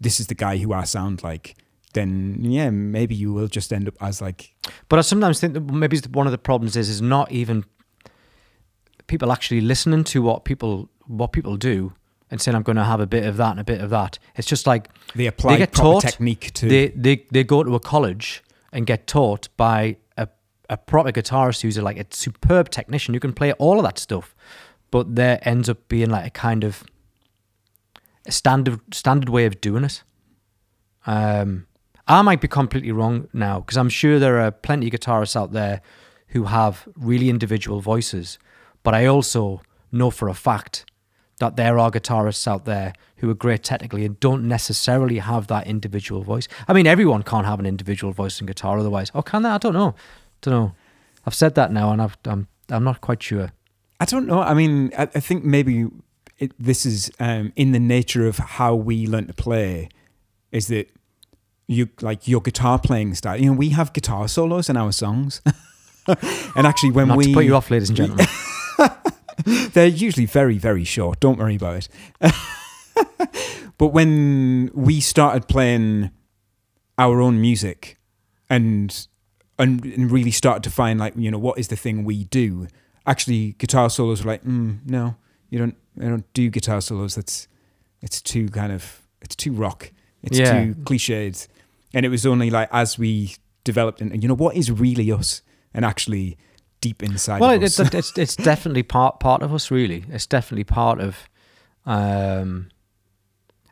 [0.00, 1.56] this is the guy who I sound like,
[1.92, 4.54] then yeah, maybe you will just end up as like,
[4.88, 7.64] but I sometimes think that maybe one of the problems is is not even
[9.06, 11.92] people actually listening to what people what people do
[12.30, 14.18] and saying I'm going to have a bit of that and a bit of that.
[14.36, 16.68] It's just like they apply get proper taught, technique to.
[16.68, 20.28] they they they go to a college and get taught by a
[20.68, 23.98] a proper guitarist who's a, like a superb technician who can play all of that
[23.98, 24.34] stuff,
[24.90, 26.84] but there ends up being like a kind of
[28.26, 30.02] a standard standard way of doing it.
[31.06, 31.66] Um,
[32.10, 35.52] I might be completely wrong now because I'm sure there are plenty of guitarists out
[35.52, 35.80] there
[36.28, 38.36] who have really individual voices,
[38.82, 40.84] but I also know for a fact
[41.38, 45.68] that there are guitarists out there who are great technically and don't necessarily have that
[45.68, 46.48] individual voice.
[46.66, 49.12] I mean, everyone can't have an individual voice in guitar otherwise.
[49.14, 49.48] Oh, can they?
[49.48, 49.94] I don't know.
[50.40, 50.72] Don't know.
[51.24, 53.52] I've said that now, and I've, I'm I'm not quite sure.
[54.00, 54.40] I don't know.
[54.40, 55.86] I mean, I, I think maybe
[56.38, 59.90] it, this is um, in the nature of how we learn to play.
[60.50, 60.90] Is that
[61.70, 63.36] you like your guitar playing style?
[63.40, 65.40] You know, we have guitar solos in our songs,
[66.56, 68.26] and actually, when not we to put you off, ladies and gentlemen.
[69.72, 71.20] They're usually very, very short.
[71.20, 71.88] Don't worry about
[72.20, 72.34] it.
[73.78, 76.10] but when we started playing
[76.98, 77.98] our own music
[78.50, 79.06] and,
[79.58, 82.66] and and really started to find like you know what is the thing we do,
[83.06, 85.16] actually guitar solos were like mm, no,
[85.48, 85.76] you don't.
[86.00, 87.14] I don't do guitar solos.
[87.14, 87.48] That's
[88.02, 89.90] it's too kind of it's too rock.
[90.22, 90.64] It's Yeah.
[90.64, 91.48] too cliched.
[91.92, 95.42] And it was only like as we developed and you know what is really us
[95.74, 96.38] and actually
[96.80, 97.40] deep inside.
[97.40, 99.70] well, it's, it's it's definitely part part of us.
[99.70, 101.28] Really, it's definitely part of.
[101.86, 102.70] Um,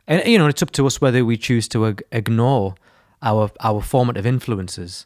[0.07, 2.75] and you know, it's up to us whether we choose to ig- ignore
[3.21, 5.05] our our formative influences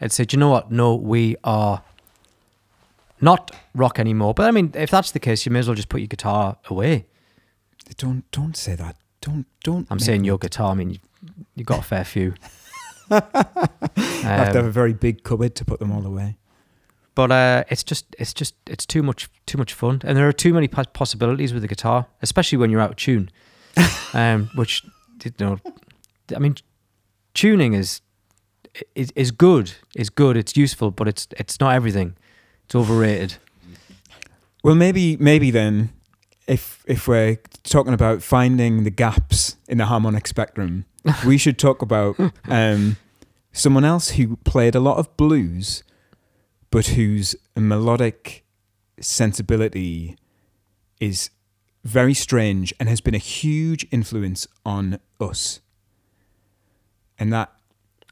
[0.00, 0.70] and say, "Do you know what?
[0.70, 1.82] No, we are
[3.20, 4.34] not rock anymore.
[4.34, 6.56] But I mean, if that's the case, you may as well just put your guitar
[6.66, 7.06] away.
[7.96, 8.96] Don't don't say that.
[9.20, 9.86] Don't don't.
[9.90, 10.72] I'm saying your guitar.
[10.72, 10.98] I mean,
[11.54, 12.34] you, got a fair few.
[13.10, 16.36] I have to have Um, a very big cupboard to put them all away.
[17.14, 20.32] but uh, it's just it's just it's too much too much fun, and there are
[20.32, 23.30] too many possibilities with the guitar, especially when you're out of tune.
[24.14, 24.82] um, which
[25.24, 25.58] you know,
[26.34, 26.54] I mean,
[27.34, 28.00] tuning is
[28.94, 29.72] is is good.
[29.94, 30.36] Is good.
[30.36, 32.16] It's useful, but it's it's not everything.
[32.64, 33.36] It's overrated.
[34.62, 35.90] Well, maybe maybe then,
[36.46, 40.84] if if we're talking about finding the gaps in the harmonic spectrum,
[41.26, 42.96] we should talk about um,
[43.52, 45.82] someone else who played a lot of blues,
[46.70, 48.44] but whose melodic
[49.00, 50.16] sensibility
[51.00, 51.30] is
[51.82, 55.60] very strange and has been a huge influence on us.
[57.18, 57.52] And that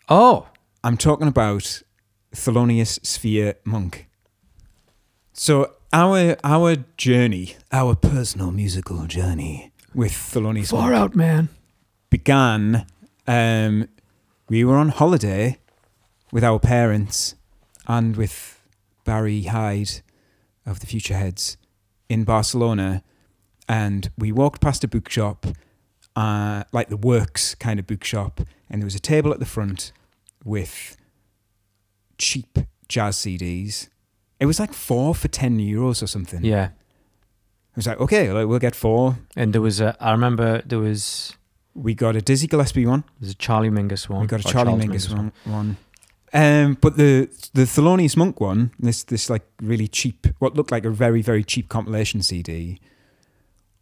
[0.09, 0.49] Oh,
[0.85, 1.83] I'm talking about
[2.35, 4.09] Thelonious Sphere Monk.
[5.33, 11.49] So our our journey, our personal musical journey with Thelonious far Monk out, man.
[12.11, 12.87] began.
[13.27, 13.89] Um,
[14.49, 15.59] we were on holiday
[16.33, 17.35] with our parents
[17.87, 18.61] and with
[19.05, 20.03] Barry Hyde
[20.67, 21.57] of the Futureheads
[22.09, 23.03] in Barcelona,
[23.69, 25.47] and we walked past a bookshop,
[26.17, 29.93] uh, like the Works kind of bookshop, and there was a table at the front
[30.45, 30.97] with
[32.19, 33.89] cheap jazz CDs.
[34.43, 36.45] It was like four for ten euros or something.
[36.45, 39.17] Yeah, I was like, okay, like, we'll get four.
[39.37, 39.97] and there was a.
[40.01, 41.37] I remember there was
[41.75, 43.03] We got a Dizzy Gillespie one.
[43.21, 44.21] there's a Charlie Mingus one.
[44.23, 45.33] We got a Charlie Charles Mingus one.
[45.45, 45.77] one.
[46.35, 50.85] Um, but the the Thelonious Monk one, this this like really cheap, what looked like
[50.87, 52.79] a very very cheap compilation CD,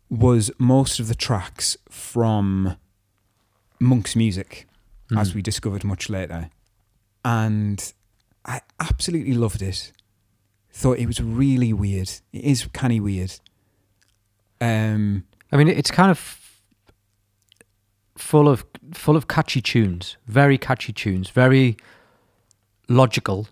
[0.08, 2.76] was most of the tracks from
[3.78, 4.66] Monk's music,
[5.16, 5.34] as Mm.
[5.36, 6.50] we discovered much later,
[7.24, 7.92] and
[8.44, 9.92] I absolutely loved it.
[10.72, 12.10] Thought it was really weird.
[12.32, 13.32] It is kind of weird.
[14.60, 16.40] Um, I mean, it's kind of
[18.16, 21.76] full of full of catchy tunes, very catchy tunes, very
[22.88, 23.48] logical,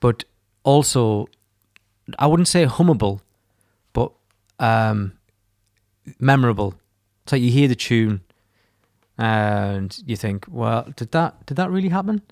[0.00, 0.24] but
[0.62, 1.28] also
[2.18, 3.20] I wouldn't say hummable,
[3.92, 4.12] but
[4.58, 5.12] um,
[6.18, 6.74] memorable.
[7.24, 8.20] It's like you hear the tune,
[9.18, 12.22] and you think, "Well, did that did that really happen?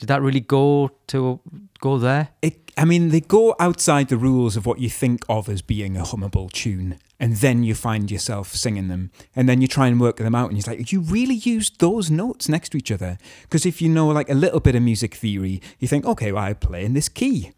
[0.00, 1.40] Did that really go to
[1.78, 5.46] go there?" It, I mean, they go outside the rules of what you think of
[5.50, 9.68] as being a hummable tune, and then you find yourself singing them, and then you
[9.68, 12.78] try and work them out, and you're like, you really used those notes next to
[12.78, 13.18] each other.
[13.42, 16.44] Because if you know like a little bit of music theory, you think, okay, well,
[16.44, 17.52] I play in this key,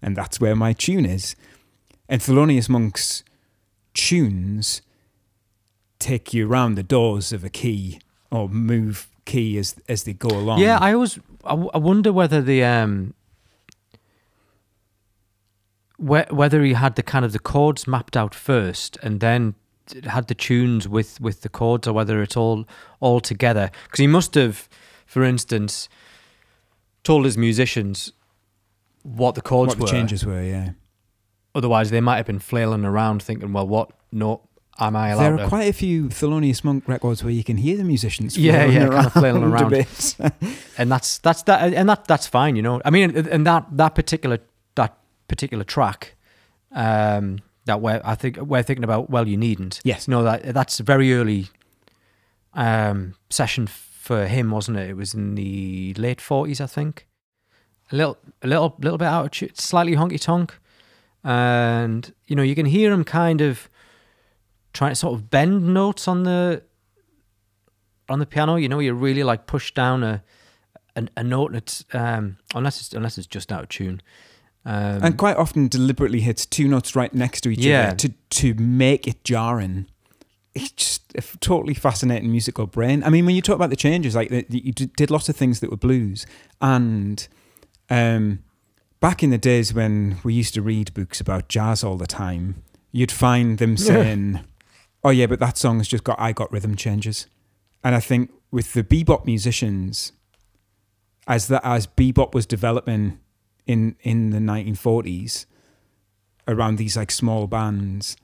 [0.00, 1.34] and that's where my tune is.
[2.08, 3.24] And Thelonious Monk's
[3.92, 4.82] tunes
[5.98, 7.98] take you around the doors of a key
[8.30, 10.58] or move key as as they go along.
[10.60, 13.14] Yeah, I always I, w- I wonder whether the um
[15.98, 19.54] whe- whether he had the kind of the chords mapped out first and then
[20.04, 22.66] had the tunes with with the chords or whether it's all
[23.00, 24.68] all together because he must have
[25.06, 25.88] for instance
[27.04, 28.12] told his musicians
[29.02, 30.42] what the chords what the were changes were.
[30.42, 30.70] Yeah.
[31.54, 34.42] otherwise they might have been flailing around thinking well what note
[34.78, 37.56] am I allowed There are to quite a few Thelonious Monk records where you can
[37.56, 38.36] hear the musicians.
[38.36, 39.72] Yeah, yeah, kind of flailing a around.
[40.78, 43.94] and that's that's that and that that's fine you know i mean and- that that
[43.94, 44.38] particular
[44.76, 46.14] that particular track
[46.72, 50.06] um that we're i think we're thinking about well you needn't Yes.
[50.08, 51.46] no that that's a very early
[52.54, 57.06] um session for him wasn't it it was in the late 40s i think
[57.92, 60.58] a little a little little bit out of tune slightly honky tonk
[61.24, 63.68] and you know you can hear him kind of
[64.72, 66.62] trying to sort of bend notes on the
[68.08, 70.22] on the piano you know you really like push down a
[70.96, 74.00] a, a note and it's um unless it's unless it's just out of tune
[74.64, 77.88] um and quite often deliberately hits two notes right next to each Yeah.
[77.88, 79.86] other to to make it jarring.
[80.54, 83.04] It's just a f- totally fascinating musical brain.
[83.04, 85.28] I mean, when you talk about the changes, like the, the- you d- did lots
[85.28, 86.26] of things that were blues,
[86.60, 87.28] and
[87.90, 88.40] um,
[88.98, 92.62] back in the days when we used to read books about jazz all the time,
[92.90, 94.40] you'd find them saying,
[95.04, 97.26] "Oh yeah, but that song has just got I got rhythm changes,"
[97.82, 100.12] and I think with the bebop musicians,
[101.26, 103.20] as that as bebop was developing
[103.66, 105.46] in in the 1940s
[106.48, 108.16] around these like small bands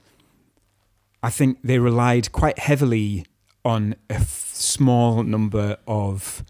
[1.22, 3.26] i think they relied quite heavily
[3.64, 6.42] on a f- small number of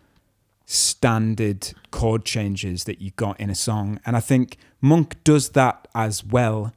[0.64, 4.00] standard chord changes that you got in a song.
[4.06, 6.72] And i think monk does that as well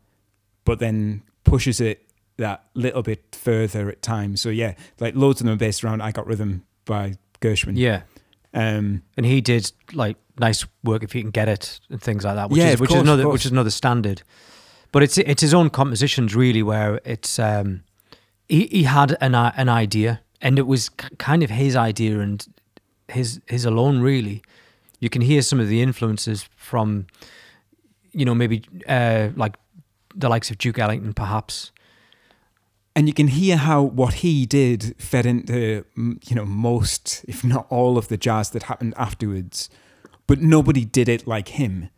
[0.66, 2.07] but then pushes it
[2.38, 4.42] that little bit further at times.
[4.42, 7.74] So yeah like loads of them are based around i got rhythm by gershwin.
[7.76, 8.02] Yeah.
[8.54, 12.36] Um and he did like nice work if he can get it and things like
[12.36, 14.22] that which Yeah, is which course, is another which is another standard.
[14.92, 17.84] But it's it's his own compositions really where it's um
[18.48, 22.46] he, he had an an idea and it was kind of his idea and
[23.10, 24.00] his his alone.
[24.02, 24.42] Really,
[25.00, 27.08] you can hear some of the influences from,
[28.12, 29.56] you know, maybe uh, like
[30.16, 31.72] the likes of Duke Ellington, perhaps.
[32.98, 37.68] And you can hear how what he did fed into you know most if not
[37.70, 39.70] all of the jazz that happened afterwards.
[40.26, 41.92] But nobody did it like him.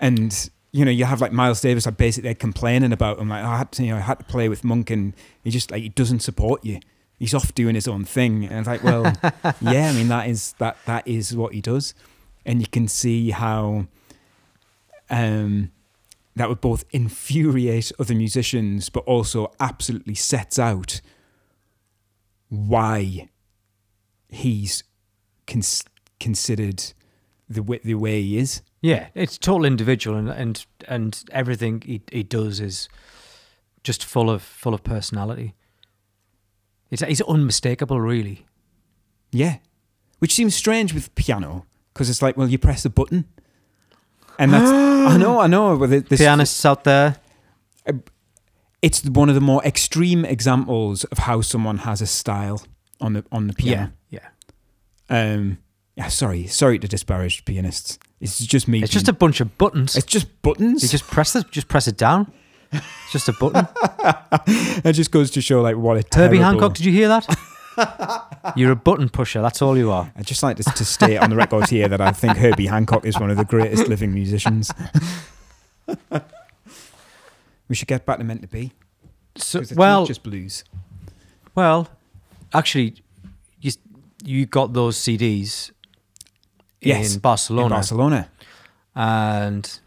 [0.00, 3.48] And you know you have like miles davis like basically complaining about him like "Oh,
[3.48, 5.82] i had to you know i had to play with monk and he just like
[5.82, 6.80] he doesn't support you.
[7.20, 8.46] He's off doing his own thing.
[8.46, 9.04] And it's like well
[9.60, 11.94] yeah i mean that is that that is what he does.
[12.44, 13.86] And you can see how
[15.08, 15.70] um
[16.38, 21.00] that would both infuriate other musicians but also absolutely sets out
[22.48, 23.28] why
[24.28, 24.84] he's
[25.46, 25.84] cons-
[26.18, 26.92] considered
[27.48, 28.62] the way, the way he is.
[28.80, 32.88] Yeah, it's total individual, and and and everything he he does is
[33.82, 35.54] just full of full of personality.
[36.90, 38.46] It's it's unmistakable, really.
[39.32, 39.58] Yeah.
[40.20, 43.26] Which seems strange with piano because it's like, well, you press a button.
[44.38, 45.76] And that's, I know, I know.
[45.76, 47.16] But this, Pianists out there,
[48.82, 52.62] it's one of the more extreme examples of how someone has a style
[53.00, 53.92] on the on the piano.
[54.10, 54.28] yeah.
[55.10, 55.58] Um,
[55.96, 57.98] yeah, sorry, sorry to disparage pianists.
[58.20, 58.82] It's just me.
[58.82, 59.96] It's just a bunch of buttons.
[59.96, 60.82] It's just buttons.
[60.82, 62.30] you just press it, just press it down.
[62.70, 63.66] It's just a button.
[64.84, 67.26] it just goes to show like what a Herbie terrible- Hancock, did you hear that?
[68.56, 69.40] You're a button pusher.
[69.42, 70.12] That's all you are.
[70.16, 73.04] I'd just like to, to state on the record here that I think Herbie Hancock
[73.04, 74.70] is one of the greatest living musicians.
[77.68, 78.72] we should get back to meant to be.
[79.36, 80.64] So, well, just blues.
[81.54, 81.88] well,
[82.52, 82.96] actually,
[83.60, 83.72] you
[84.24, 85.70] you got those CDs
[86.80, 88.30] Yes, in Barcelona, In Barcelona,
[88.94, 89.80] and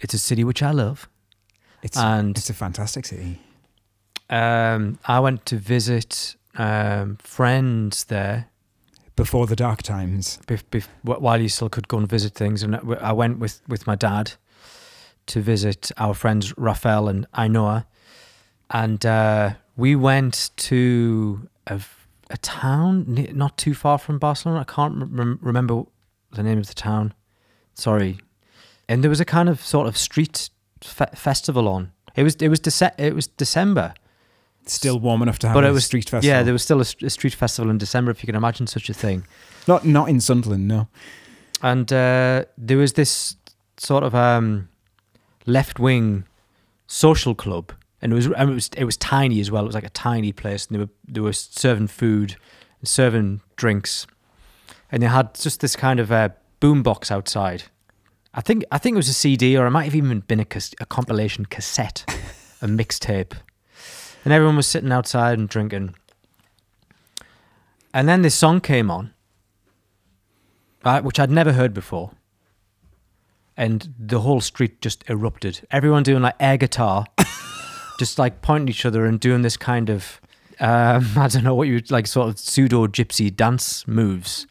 [0.00, 1.08] it's a city which I love.
[1.82, 3.40] it's and it's a fantastic city.
[4.30, 8.50] um, I went to visit um, friends there
[9.16, 12.62] Before the dark times, bef- bef- while you still could go and visit things.
[12.62, 14.32] And I went with, with my dad
[15.26, 17.86] to visit our friends Rafael and Ainoa.
[18.70, 21.48] And uh, we went to
[22.30, 24.60] a town not too far from Barcelona.
[24.60, 25.84] I can't rem- remember
[26.32, 27.14] the name of the town.
[27.74, 28.18] Sorry.
[28.88, 30.50] And there was a kind of sort of street
[30.82, 31.92] fe- festival on.
[32.14, 33.94] It was it was Dece- it was December.
[34.74, 36.28] Still warm enough to have But a it was- street festival.
[36.36, 38.88] Yeah, there was still a, a street festival in December, if you can imagine such
[38.90, 39.24] a thing.
[39.66, 40.88] not not in Sunderland, no.
[41.62, 43.36] and uh, there was this
[43.76, 44.68] sort of um,
[45.46, 46.24] left wing
[46.86, 49.62] social club, and it was and it was it was tiny as well.
[49.64, 52.36] It was like a tiny place, and they were they were serving food,
[52.80, 54.06] and serving drinks,
[54.90, 57.64] and they had just this kind of uh, boombox outside.
[58.34, 60.46] I think I think it was a CD, or it might have even been a,
[60.80, 62.04] a compilation cassette,
[62.62, 63.32] a mixtape,
[64.28, 65.94] and everyone was sitting outside and drinking.
[67.94, 69.14] And then this song came on,
[70.84, 72.10] right, which I'd never heard before.
[73.56, 75.66] And the whole street just erupted.
[75.70, 77.06] Everyone doing like air guitar,
[77.98, 80.20] just like pointing at each other and doing this kind of,
[80.60, 84.46] um, I don't know what you like, sort of pseudo gypsy dance moves.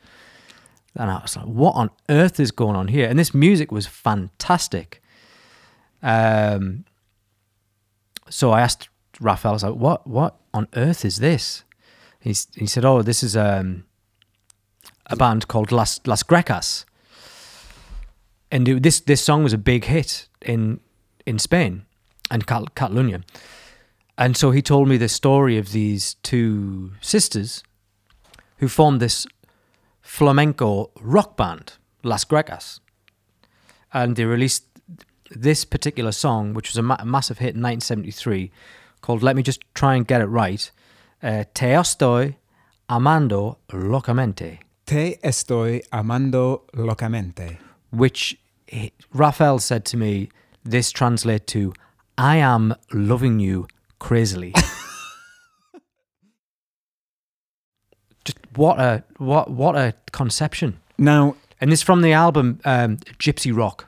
[0.95, 3.07] And I was like, what on earth is going on here?
[3.07, 5.03] And this music was fantastic.
[6.01, 6.85] Um,
[8.27, 8.89] so I asked
[9.19, 11.63] Raphael, was like, what, what on earth is this?
[12.19, 13.85] He said, oh, this is um,
[15.05, 16.85] a band called Las, Las Grecas.
[18.51, 20.79] And it- this, this song was a big hit in,
[21.25, 21.85] in Spain
[22.29, 23.21] and Cal- Catalonia.
[24.17, 27.63] And so he told me the story of these two sisters
[28.57, 29.25] who formed this
[30.01, 32.79] flamenco rock band, Las Grecas.
[33.93, 34.63] And they released
[35.29, 38.51] this particular song, which was a ma- massive hit in 1973,
[39.07, 40.69] called Let Me Just Try and Get It Right.
[41.23, 42.35] Uh, Te estoy
[42.89, 47.57] amando locamente, Te estoy amando locamente.
[47.91, 48.37] which
[49.13, 50.27] Raphael said to me,
[50.65, 51.73] this translates to
[52.17, 53.67] I am loving you
[53.99, 54.53] crazily.
[58.25, 60.79] Just what a what what a conception.
[60.97, 63.85] Now, And this from the album um, Gypsy Rock.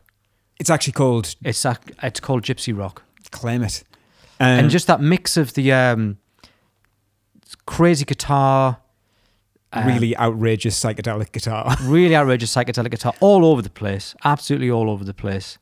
[0.59, 1.65] it's actually called It's
[2.01, 3.03] it's called Gypsy Rock.
[3.31, 3.83] Claim It.
[4.39, 6.17] Um, and just that mix of the um,
[7.65, 8.79] crazy guitar,
[9.73, 11.75] um, really outrageous psychedelic guitar.
[11.83, 15.57] really outrageous psychedelic guitar all over the place, absolutely all over the place.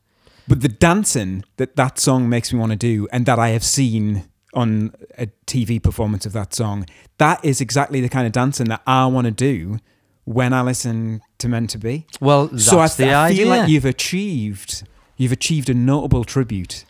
[0.47, 3.63] But the dancing that that song makes me want to do, and that I have
[3.63, 6.85] seen on a TV performance of that song,
[7.17, 9.79] that is exactly the kind of dancing that I want to do
[10.23, 12.05] when I listen to Meant to Be.
[12.21, 13.37] Well, that's so I, the I idea.
[13.37, 16.85] feel like you've achieved, you've achieved a notable tribute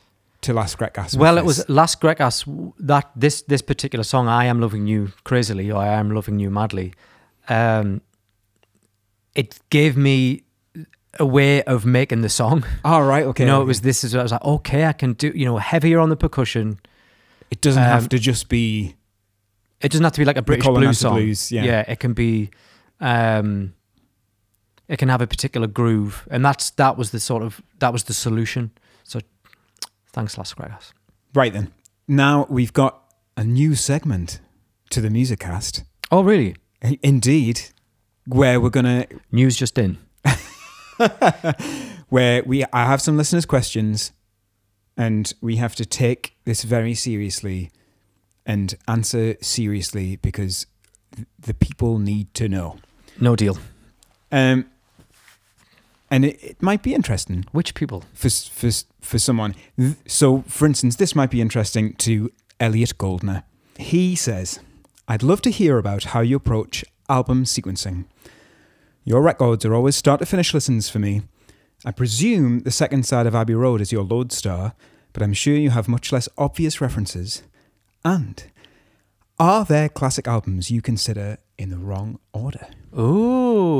[0.47, 1.13] to Las Grecas.
[1.13, 2.45] with well, it was Las Grecas
[2.79, 6.49] that this this particular song, "I Am Loving You Crazily" or "I Am Loving You
[6.49, 6.93] Madly."
[7.49, 8.01] Um,
[9.35, 10.43] it gave me
[11.19, 12.63] a way of making the song.
[12.83, 13.43] All right, okay.
[13.43, 15.57] you know, it was this is I was like, okay, I can do you know
[15.57, 16.79] heavier on the percussion.
[17.51, 18.95] It doesn't have um, to just be
[19.81, 21.15] It doesn't have to be like a British blues song.
[21.15, 21.83] blues, yeah.
[21.87, 22.49] it can be.
[22.99, 23.73] um
[24.87, 28.03] It can have a particular groove, and that's that was the sort of that was
[28.03, 28.71] the solution.
[30.17, 30.93] Thanks, Las Vegas.
[31.35, 31.71] right then.
[32.07, 33.03] Now we've got
[33.37, 34.39] a new segment
[34.89, 35.83] to the Musicast.
[36.09, 36.55] Oh, really?
[37.03, 37.61] Indeed,
[38.25, 39.99] where we're gonna News just in.
[42.09, 44.11] where we I have some listeners' questions,
[44.97, 47.69] and we have to take this very seriously
[48.43, 50.65] and answer seriously because
[51.37, 52.77] the people need to know.
[53.21, 53.59] No deal.
[54.31, 54.65] Um,
[56.09, 58.03] and it, it might be interesting Which people?
[58.13, 58.69] for for
[59.01, 59.55] for someone.
[60.05, 63.43] So, for instance, this might be interesting to Elliot Goldner.
[63.77, 64.59] He says,
[65.07, 68.05] "I'd love to hear about how you approach album sequencing.
[69.05, 71.21] Your records are always start to finish listens for me.
[71.85, 74.73] I presume the second side of Abbey Road is your lodestar,
[75.13, 77.43] but I'm sure you have much less obvious references.
[78.03, 78.43] And
[79.39, 82.67] are there classic albums you consider in the wrong order?"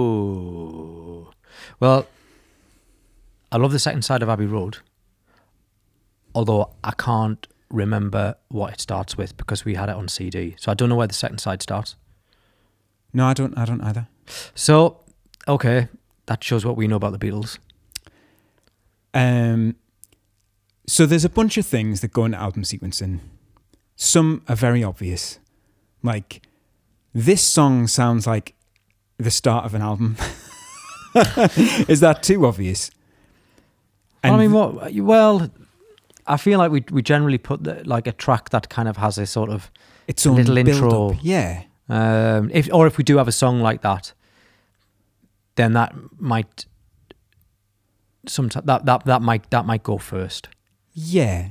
[0.07, 1.28] Ooh.
[1.80, 2.05] Well,
[3.52, 4.78] I love the second side of Abbey Road,
[6.36, 10.56] although I can't remember what it starts with because we had it on CD.
[10.58, 11.95] So I don't know where the second side starts.
[13.14, 13.58] No, I don't.
[13.58, 14.08] I don't either.
[14.54, 15.00] So,
[15.48, 15.88] okay,
[16.26, 17.58] that shows what we know about the Beatles.
[19.14, 19.76] Um,
[20.86, 23.20] so there's a bunch of things that go into album sequencing.
[23.95, 25.39] Some are very obvious,
[26.04, 26.45] like
[27.14, 28.54] this song sounds like
[29.18, 30.18] the start of an album.
[31.88, 32.91] Is that too obvious?
[34.32, 34.93] Well, I mean, what?
[34.93, 35.49] Well,
[36.25, 39.17] I feel like we we generally put the, like a track that kind of has
[39.17, 39.71] a sort of
[40.07, 41.17] it's own little intro.
[41.21, 44.13] Yeah, um, if or if we do have a song like that,
[45.55, 46.65] then that might
[48.28, 50.49] some that that that might that might go first.
[50.93, 51.49] yeah.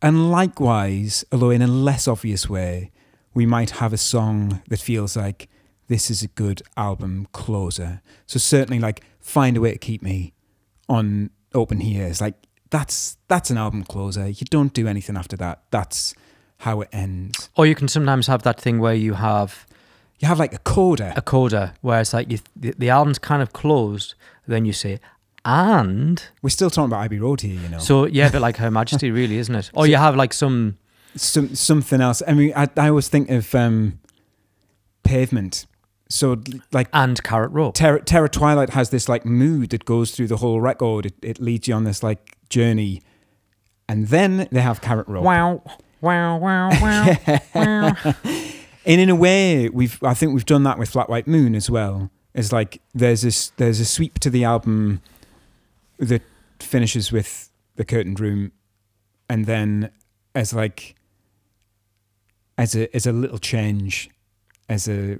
[0.00, 2.92] And likewise, although in a less obvious way,
[3.34, 5.48] we might have a song that feels like
[5.88, 8.00] this is a good album closer.
[8.24, 10.34] So certainly, like "Find a Way to Keep Me"
[10.88, 12.34] on "Open Here" is like
[12.70, 14.28] that's that's an album closer.
[14.28, 15.62] You don't do anything after that.
[15.70, 16.14] That's
[16.58, 17.50] how it ends.
[17.56, 19.66] Or you can sometimes have that thing where you have
[20.18, 21.12] You have like a coda.
[21.16, 24.14] a coda where it's like you, the, the album's kind of closed,
[24.46, 24.98] then you say
[25.44, 27.78] and We're still talking about Abbey Road here, you know.
[27.78, 29.70] so yeah, but like Her Majesty really, isn't it?
[29.72, 30.76] Or you have like some
[31.14, 32.22] some something else.
[32.26, 33.98] I mean, I, I always think of um,
[35.04, 35.66] Pavement.
[36.08, 36.40] So
[36.72, 37.74] like and Carrot Rope.
[37.74, 41.06] Terror, Terror Twilight has this like mood that goes through the whole record.
[41.06, 43.02] It, it leads you on this like journey,
[43.88, 45.24] and then they have Carrot Rope.
[45.24, 45.62] Wow,
[46.00, 47.16] wow, wow, wow,
[47.54, 47.94] wow.
[48.86, 51.68] And in a way, we've I think we've done that with Flat White Moon as
[51.68, 52.10] well.
[52.34, 55.02] It's like there's this there's a sweep to the album
[55.98, 56.22] that
[56.58, 58.52] finishes with the curtained room,
[59.28, 59.90] and then
[60.34, 60.94] as like
[62.56, 64.08] as a as a little change,
[64.70, 65.18] as a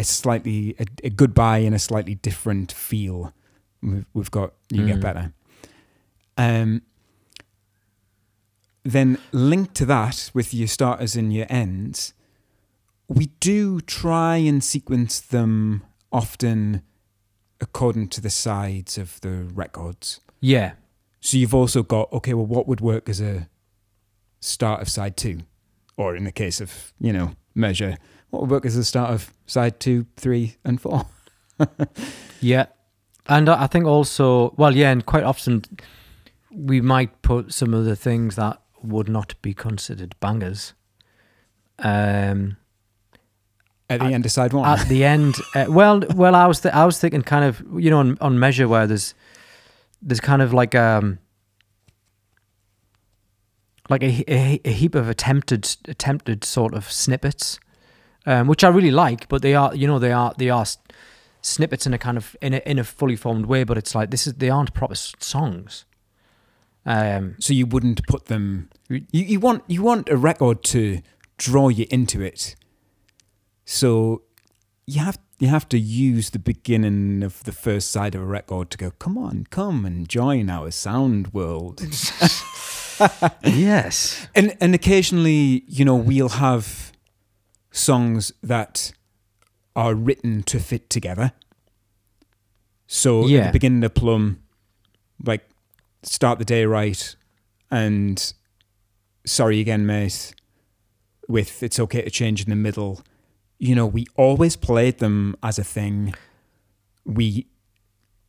[0.00, 3.32] a slightly a, a goodbye and a slightly different feel.
[3.82, 5.02] We've, we've got you get Mm.
[5.08, 5.32] better.
[6.36, 6.82] Um.
[8.82, 12.14] Then linked to that with your starters and your ends,
[13.08, 16.82] we do try and sequence them often
[17.60, 20.20] according to the sides of the records.
[20.40, 20.72] Yeah,
[21.20, 23.48] So you've also got okay, well, what would work as a
[24.40, 25.40] start of side two,
[25.98, 27.98] or in the case of you know measure,
[28.30, 31.06] what book is the start of side two, three, and four?
[32.40, 32.66] yeah,
[33.26, 35.62] and I think also well, yeah, and quite often
[36.52, 40.72] we might put some of the things that would not be considered bangers.
[41.78, 42.56] Um,
[43.88, 44.68] At the At- end of side one.
[44.68, 45.34] at the end.
[45.54, 48.38] Uh, well, well, I was th- I was thinking kind of you know on, on
[48.38, 49.14] measure where there's
[50.02, 51.18] there's kind of like um
[53.88, 57.58] like a, a, a heap of attempted attempted sort of snippets,
[58.30, 60.64] um, which I really like, but they are you know they are they are
[61.42, 64.10] snippets in a kind of in a in a fully formed way, but it's like
[64.10, 65.84] this is they aren't proper songs.
[66.86, 68.70] Um, so you wouldn't put them.
[68.88, 71.00] You, you want you want a record to
[71.38, 72.54] draw you into it.
[73.64, 74.22] So
[74.86, 78.70] you have you have to use the beginning of the first side of a record
[78.70, 78.92] to go.
[78.92, 81.82] Come on, come and join our sound world.
[83.44, 84.28] yes.
[84.36, 86.89] And and occasionally, you know, we'll have
[87.70, 88.92] songs that
[89.76, 91.32] are written to fit together.
[92.86, 93.46] So at Yeah.
[93.46, 94.40] the beginning of Plumb,
[95.24, 95.48] like
[96.02, 97.14] start the day right,
[97.70, 98.32] and
[99.24, 100.34] sorry again, mate.
[101.28, 103.02] With it's okay to change in the middle.
[103.60, 106.14] You know, we always played them as a thing.
[107.06, 107.46] we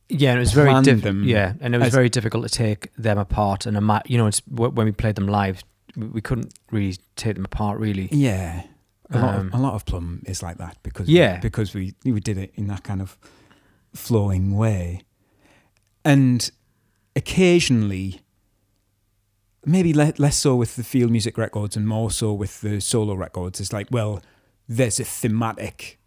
[0.08, 2.48] Yeah, and it was very diff- them Yeah, and it was as- very difficult to
[2.48, 3.66] take them apart.
[3.66, 5.62] And ima- you know, it's when we played them live,
[5.96, 7.78] we couldn't really take them apart.
[7.80, 8.62] Really, yeah
[9.14, 11.38] a lot Um, of, a lot of plumb is like that because Yeah.
[11.40, 13.16] because we we did it in that kind of
[13.94, 15.02] flowing way,
[16.04, 16.50] and
[17.16, 18.20] occasionally.
[19.64, 23.14] Maybe le- less so with the field music records and more so with the solo
[23.14, 23.60] records.
[23.60, 24.20] It's like, well,
[24.68, 26.00] there's a thematic,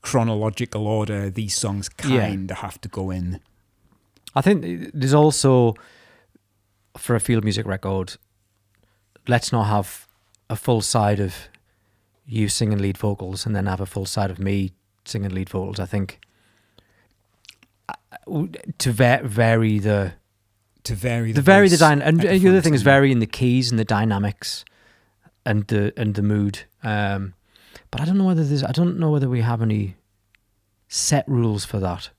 [0.00, 1.28] chronological order.
[1.28, 3.40] These songs kind of have to go in.
[4.36, 5.74] I think there's also
[6.96, 8.16] for a field music record.
[9.26, 10.06] Let's not have
[10.48, 11.34] a full side of
[12.30, 14.72] you singing lead vocals and then have a full side of me
[15.04, 15.80] singing lead vocals.
[15.80, 16.20] I think
[17.88, 17.94] uh,
[18.78, 20.12] to va- vary the
[20.84, 23.26] To vary the the, vary the and at the other thing is and- varying the
[23.26, 24.64] keys and the dynamics
[25.46, 26.60] and the and the mood.
[26.82, 27.34] Um,
[27.90, 29.96] but I don't know whether there's I don't know whether we have any
[30.88, 32.10] set rules for that.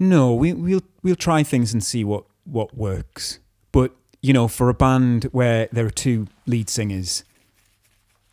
[0.00, 3.38] No, we, we'll we'll try things and see what what works.
[3.72, 7.22] But you know, for a band where there are two lead singers,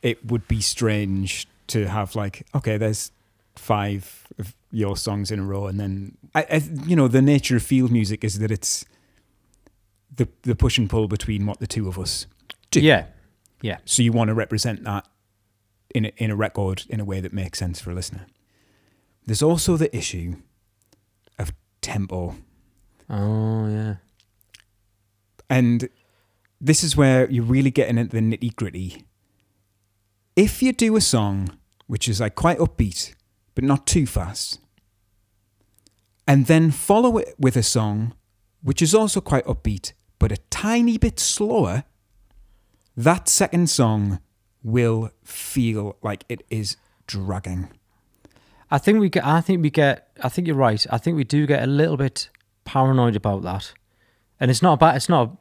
[0.06, 3.12] it would be strange to have like, okay, there's
[3.56, 7.56] five of your songs in a row, and then I, I you know, the nature
[7.56, 8.86] of field music is that it's
[10.16, 12.28] the the push and pull between what the two of us
[12.70, 12.82] do.
[12.82, 13.06] Yeah,
[13.64, 13.80] yeah.
[13.86, 15.08] So you want to represent that
[15.95, 18.28] in a, in a record in a way that makes sense for a listener.
[19.26, 20.36] There's also the issue
[21.39, 21.51] of
[21.82, 22.36] tempo.
[23.10, 23.95] Oh yeah.
[25.49, 25.89] And
[26.62, 29.05] this is where you're really getting into the nitty gritty.
[30.36, 31.57] If you do a song
[31.88, 33.13] which is like quite upbeat,
[33.53, 34.59] but not too fast,
[36.27, 38.13] and then follow it with a song
[38.61, 41.83] which is also quite upbeat, but a tiny bit slower,
[42.97, 44.19] that second song
[44.63, 47.69] will feel like it is dragging.
[48.71, 49.25] I think we get.
[49.25, 50.09] I think we get.
[50.21, 50.86] I think you're right.
[50.89, 52.29] I think we do get a little bit
[52.65, 53.73] paranoid about that,
[54.39, 54.95] and it's not a bad.
[54.95, 55.38] It's not.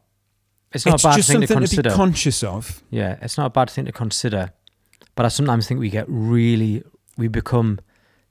[0.72, 1.90] It's not it's a bad just thing to something to, consider.
[1.90, 2.82] be conscious of.
[2.90, 4.52] yeah, it's not a bad thing to consider,
[5.14, 6.82] but I sometimes think we get really.
[7.16, 7.78] We become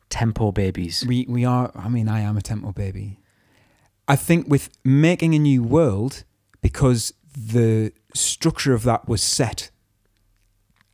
[0.10, 1.06] tempo babies.
[1.08, 1.72] We we are.
[1.76, 3.20] I mean, I am a tempo baby.
[4.08, 6.24] I think with making a new world,
[6.62, 9.72] because the structure of that was set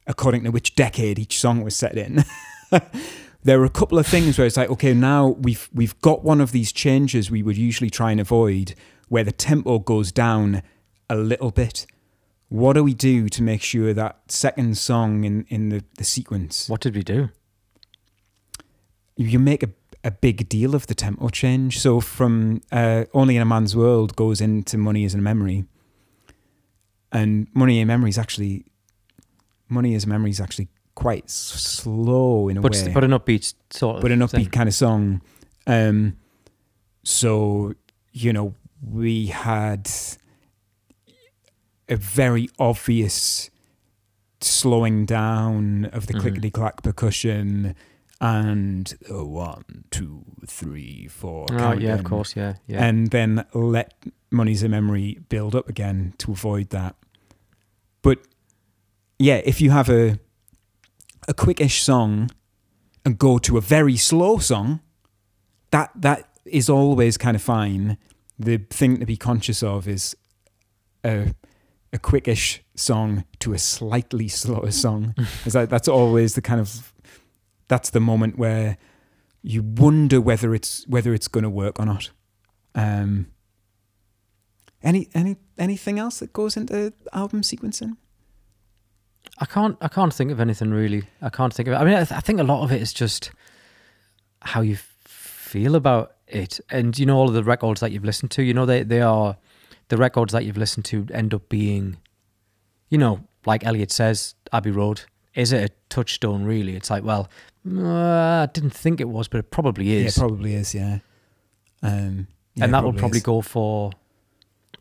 [0.07, 2.25] according to which decade each song was set in.
[3.43, 6.41] there were a couple of things where it's like, okay, now we've we've got one
[6.41, 8.73] of these changes we would usually try and avoid,
[9.07, 10.61] where the tempo goes down
[11.09, 11.85] a little bit.
[12.49, 16.67] What do we do to make sure that second song in, in the, the sequence
[16.67, 17.29] What did we do?
[19.15, 19.69] you make a,
[20.03, 21.79] a big deal of the tempo change.
[21.79, 25.65] So from uh, Only in a Man's World goes into Money is a Memory.
[27.11, 28.65] And Money in Memory is actually,
[29.67, 33.11] Money is a Memory is actually quite s- slow in a But way, but an
[33.11, 34.01] upbeat sort of.
[34.01, 34.45] but an upbeat thing.
[34.49, 35.21] kind of song.
[35.67, 36.15] Um,
[37.03, 37.73] so,
[38.13, 39.89] you know, we had
[41.89, 43.49] a very obvious
[44.41, 46.21] slowing down of the Mhm.
[46.21, 47.75] clickety clack percussion
[48.21, 51.45] and a one, two, three, four.
[51.51, 52.83] Oh yeah, of course, yeah, yeah.
[52.85, 53.93] And then let
[54.31, 56.95] Money's a Memory build up again to avoid that.
[58.01, 58.19] But
[59.17, 60.19] yeah, if you have a
[61.27, 62.31] a quickish song
[63.05, 64.79] and go to a very slow song,
[65.71, 67.97] that that is always kind of fine.
[68.37, 70.15] The thing to be conscious of is
[71.03, 71.33] a
[71.91, 75.15] a quickish song to a slightly slower song.
[75.45, 76.93] Is that that's always the kind of
[77.67, 78.77] that's the moment where
[79.41, 82.11] you wonder whether it's whether it's going to work or not.
[82.75, 83.27] Um,
[84.83, 87.97] any any anything else that goes into album sequencing?
[89.39, 89.77] I can't.
[89.81, 91.03] I can't think of anything really.
[91.21, 91.77] I can't think of it.
[91.77, 93.31] I mean, I, th- I think a lot of it is just
[94.41, 98.05] how you f- feel about it, and you know, all of the records that you've
[98.05, 98.43] listened to.
[98.43, 99.37] You know, they they are
[99.89, 101.97] the records that you've listened to end up being,
[102.89, 105.01] you know, like Elliot says, Abbey Road.
[105.35, 106.43] Is it a touchstone?
[106.43, 106.75] Really?
[106.75, 107.29] It's like, well,
[107.67, 110.17] uh, I didn't think it was, but it probably is.
[110.17, 110.73] Yeah, probably is.
[110.73, 110.99] Yeah,
[111.83, 113.23] um, yeah, and that will probably is.
[113.23, 113.91] go for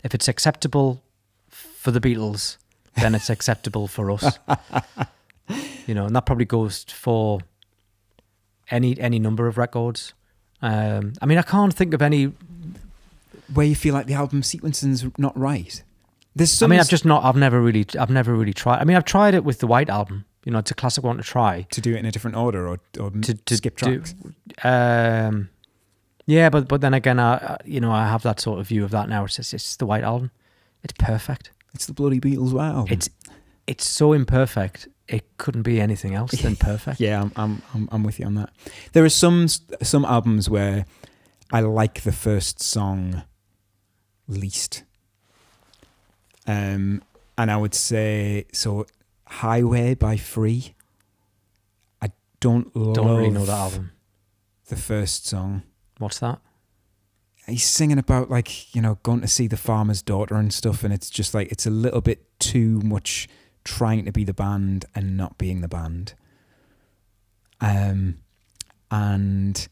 [0.05, 1.03] if it's acceptable
[1.49, 2.57] for the Beatles,
[2.97, 4.39] then it's acceptable for us.
[5.87, 7.41] you know, and that probably goes for
[8.71, 10.15] any any number of records.
[10.61, 12.33] Um, I mean, I can't think of any.
[13.55, 15.83] Where you feel like the album sequencing's not right.
[16.37, 17.25] There's I mean, I've just not.
[17.25, 17.85] I've never really.
[17.99, 18.79] I've never really tried.
[18.81, 20.25] I mean, I've tried it with the White Album.
[20.45, 21.67] You know, it's a classic one to try.
[21.73, 24.15] to do it in a different order or or To- to skip do- tracks.
[24.65, 25.49] Um,
[26.27, 28.85] yeah, but but then again, I I- you know I have that sort of view
[28.85, 29.25] of that now.
[29.25, 30.31] It's just, it's the White Album.
[30.85, 31.51] It's perfect.
[31.75, 32.87] It's the bloody Beatles wow.
[32.89, 33.09] It's
[33.67, 37.01] it's so imperfect it couldn't be anything else than perfect.
[37.01, 38.51] Yeah, I'm, I'm, I'm, I'm with you on that.
[38.93, 40.85] There are some some albums where
[41.53, 43.23] I like the first song
[44.29, 44.85] least,
[46.47, 47.03] um,
[47.37, 48.87] and I would say so.
[49.26, 50.74] Highway by Free.
[52.01, 53.91] I don't love Don't really know that album.
[54.68, 55.64] the first song.
[55.99, 56.41] What's that?
[57.47, 60.95] He's singing about like you know going to see the farmer's daughter and stuff, and
[60.95, 63.29] it's just like it's a little bit too much
[63.64, 66.14] trying to be the band and not being the band.
[67.61, 68.18] Um,
[68.91, 69.68] and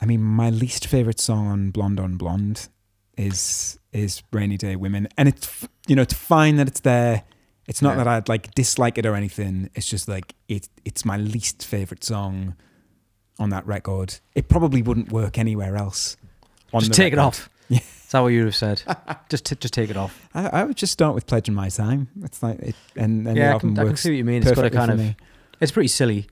[0.00, 2.68] I mean, my least favorite song on Blonde on Blonde
[3.16, 7.24] is is Rainy Day Women, and it's you know it's fine that it's there.
[7.66, 8.04] It's not Yeah.
[8.04, 9.70] that I'd like dislike it or anything.
[9.74, 12.56] It's just like it it's my least favorite song
[13.38, 14.20] on that record.
[14.34, 16.16] It probably wouldn't work anywhere else.
[16.72, 17.48] on just take it off.
[17.68, 17.78] Yeah.
[17.78, 18.82] Is that what you would have said?
[19.28, 20.28] just t- just take it off.
[20.34, 22.08] I, I would just start with pledging my time.
[22.22, 24.42] It's like it, and, and the yeah, I can, I can see what you mean.
[24.42, 24.98] It's got a kind of.
[24.98, 25.16] me.
[25.60, 26.26] It's pretty silly.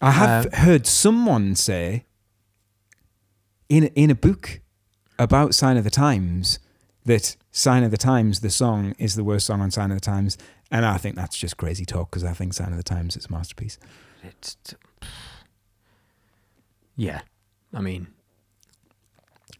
[0.00, 2.06] I have Um, heard someone say
[3.68, 4.60] in in a book
[5.18, 6.58] about Sign of the Times
[7.04, 10.00] that Sign of the Times, the song, is the worst song on Sign of the
[10.04, 10.38] Times,
[10.70, 13.26] and I think that's just crazy talk because I think Sign of the Times is
[13.26, 13.78] a masterpiece.
[14.22, 14.56] It's.
[16.96, 17.22] Yeah,
[17.74, 18.06] I mean,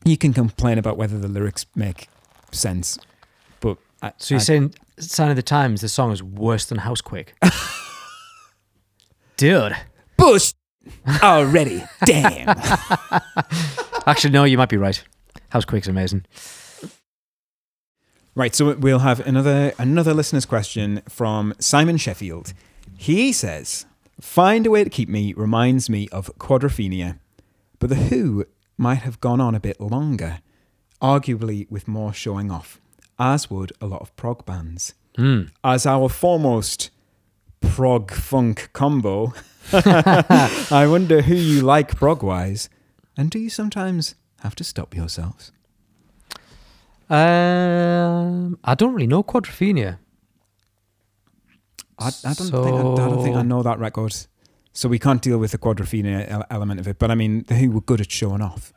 [0.04, 2.08] You can complain about whether the lyrics make
[2.52, 2.98] sense,
[3.60, 6.78] but I, so you're I- saying "Sign of the Times" the song is worse than
[6.78, 7.34] Housequake?
[9.36, 9.74] Dude,
[10.16, 10.52] Bush
[11.22, 11.82] already.
[12.04, 12.48] Damn.
[14.06, 15.02] actually, no, you might be right.
[15.52, 16.24] Housequake's amazing.
[18.34, 22.54] Right, so we'll have another another listener's question from Simon Sheffield.
[22.96, 23.84] He says,
[24.18, 27.18] "Find a way to keep me reminds me of Quadrophenia,
[27.78, 28.46] but the Who
[28.78, 30.38] might have gone on a bit longer,
[31.02, 32.80] arguably with more showing off,
[33.18, 34.94] as would a lot of prog bands.
[35.16, 35.42] Hmm.
[35.62, 36.88] As our foremost
[37.60, 39.34] prog funk combo,
[39.74, 42.70] I wonder who you like prog wise,
[43.18, 45.52] and do you sometimes have to stop yourselves?"
[47.10, 49.98] Um, I don't really know Quadrophenia.
[51.98, 54.14] I, I don't think I, I don't think I know that record,
[54.72, 56.98] so we can't deal with the quadrophenia element of it.
[56.98, 58.72] But I mean, the Who were good at showing off.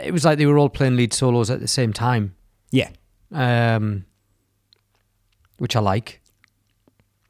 [0.00, 2.34] It was like they were all playing lead solos at the same time.
[2.70, 2.90] Yeah,
[3.32, 4.06] um,
[5.58, 6.20] which I like.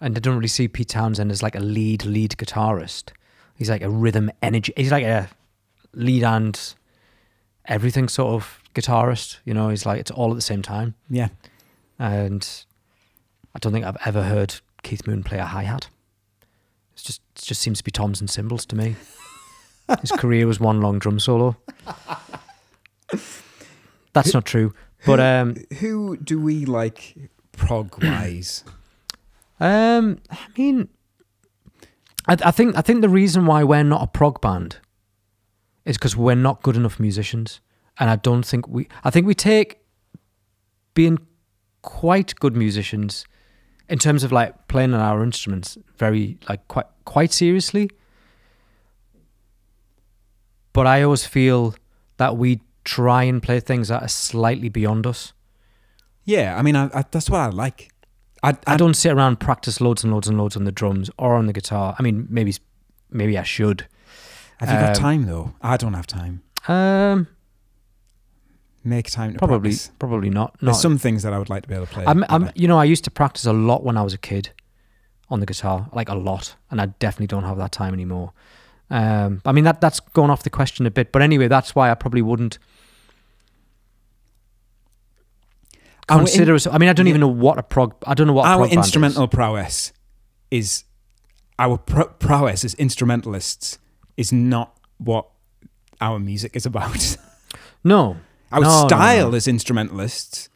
[0.01, 3.11] And I don't really see Pete Townshend as like a lead lead guitarist.
[3.57, 4.72] He's like a rhythm energy.
[4.76, 5.28] He's like a
[5.93, 6.74] lead and
[7.71, 9.39] everything sort of guitarist.
[9.47, 10.95] You know, he's like it's all at the same time.
[11.09, 11.29] yeah.
[11.99, 12.47] And
[13.55, 15.89] I don't think I've ever heard Keith Moon play a hi hat.
[16.95, 18.97] It's just it just seems to be toms and cymbals to me.
[20.01, 21.57] His career was one long drum solo.
[24.12, 24.73] That's not true,
[25.07, 27.16] but um, Who do we like
[27.53, 28.64] prog wise?
[29.59, 30.89] Um, I mean,
[32.27, 34.79] I, I think I think the reason why we're not a prog band
[35.85, 37.61] is because we're not good enough musicians,
[37.99, 38.89] and I don't think we.
[39.05, 39.81] I think we take
[40.95, 41.18] being
[41.83, 43.24] quite good musicians
[43.89, 47.91] in terms of like playing on our instruments very like quite quite seriously.
[50.72, 51.74] But I always feel
[52.18, 55.33] that we try and play things that are slightly beyond us.
[56.24, 57.91] yeah, I mean, I, I, that's what I like.
[58.43, 61.35] I, I don't sit around practice loads and loads and loads on the drums or
[61.35, 61.95] on the guitar.
[61.99, 62.55] I mean, maybe
[63.11, 63.87] maybe I should.
[64.61, 65.55] Have you got um, time though?
[65.63, 66.43] I don't have time.
[66.69, 67.27] Um,
[68.85, 69.91] Make time to probably practice.
[69.99, 70.57] probably not.
[70.61, 72.05] There's some things that I would like to be able to play.
[72.07, 74.15] I'm, but I'm, I- you know, I used to practice a lot when I was
[74.15, 74.51] a kid
[75.29, 78.33] on the guitar, like a lot, and I definitely don't have that time anymore.
[78.91, 81.91] Um, I mean, that that's going off the question a bit, but anyway, that's why
[81.91, 82.59] I probably wouldn't
[86.09, 86.55] Our in- consider.
[86.55, 87.95] us I mean, I don't even know what a prog.
[88.07, 88.87] I don't know what a our prog band is.
[88.87, 89.93] instrumental prowess
[90.51, 90.85] is
[91.59, 93.79] our pro- prowess as instrumentalists
[94.17, 95.27] is not what
[96.01, 97.17] our music is about.
[97.83, 98.19] No,
[98.53, 99.37] Our No, no, style no.
[99.37, 100.51] as instrumentalists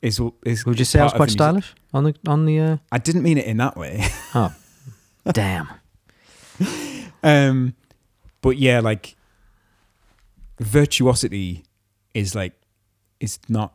[0.00, 0.64] is is.
[0.64, 2.60] would you say I was quite stylish on the on the?
[2.60, 4.04] Uh, I didn't mean it in that way.
[4.36, 4.54] oh,
[5.32, 5.68] damn.
[7.24, 7.74] um,
[8.42, 9.16] but yeah, like
[10.60, 11.64] virtuosity
[12.14, 12.52] is like
[13.20, 13.74] is not.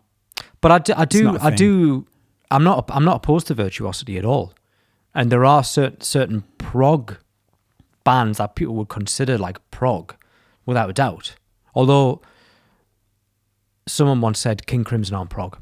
[0.62, 2.06] But I do, I do, I do.
[2.50, 2.90] I'm not.
[2.90, 4.54] I'm not opposed to virtuosity at all.
[5.14, 7.18] And there are certain certain prog
[8.08, 10.16] bands that people would consider like prog,
[10.66, 11.36] without a doubt.
[11.76, 12.22] Although
[13.88, 15.62] someone once said King Crimson aren't prog.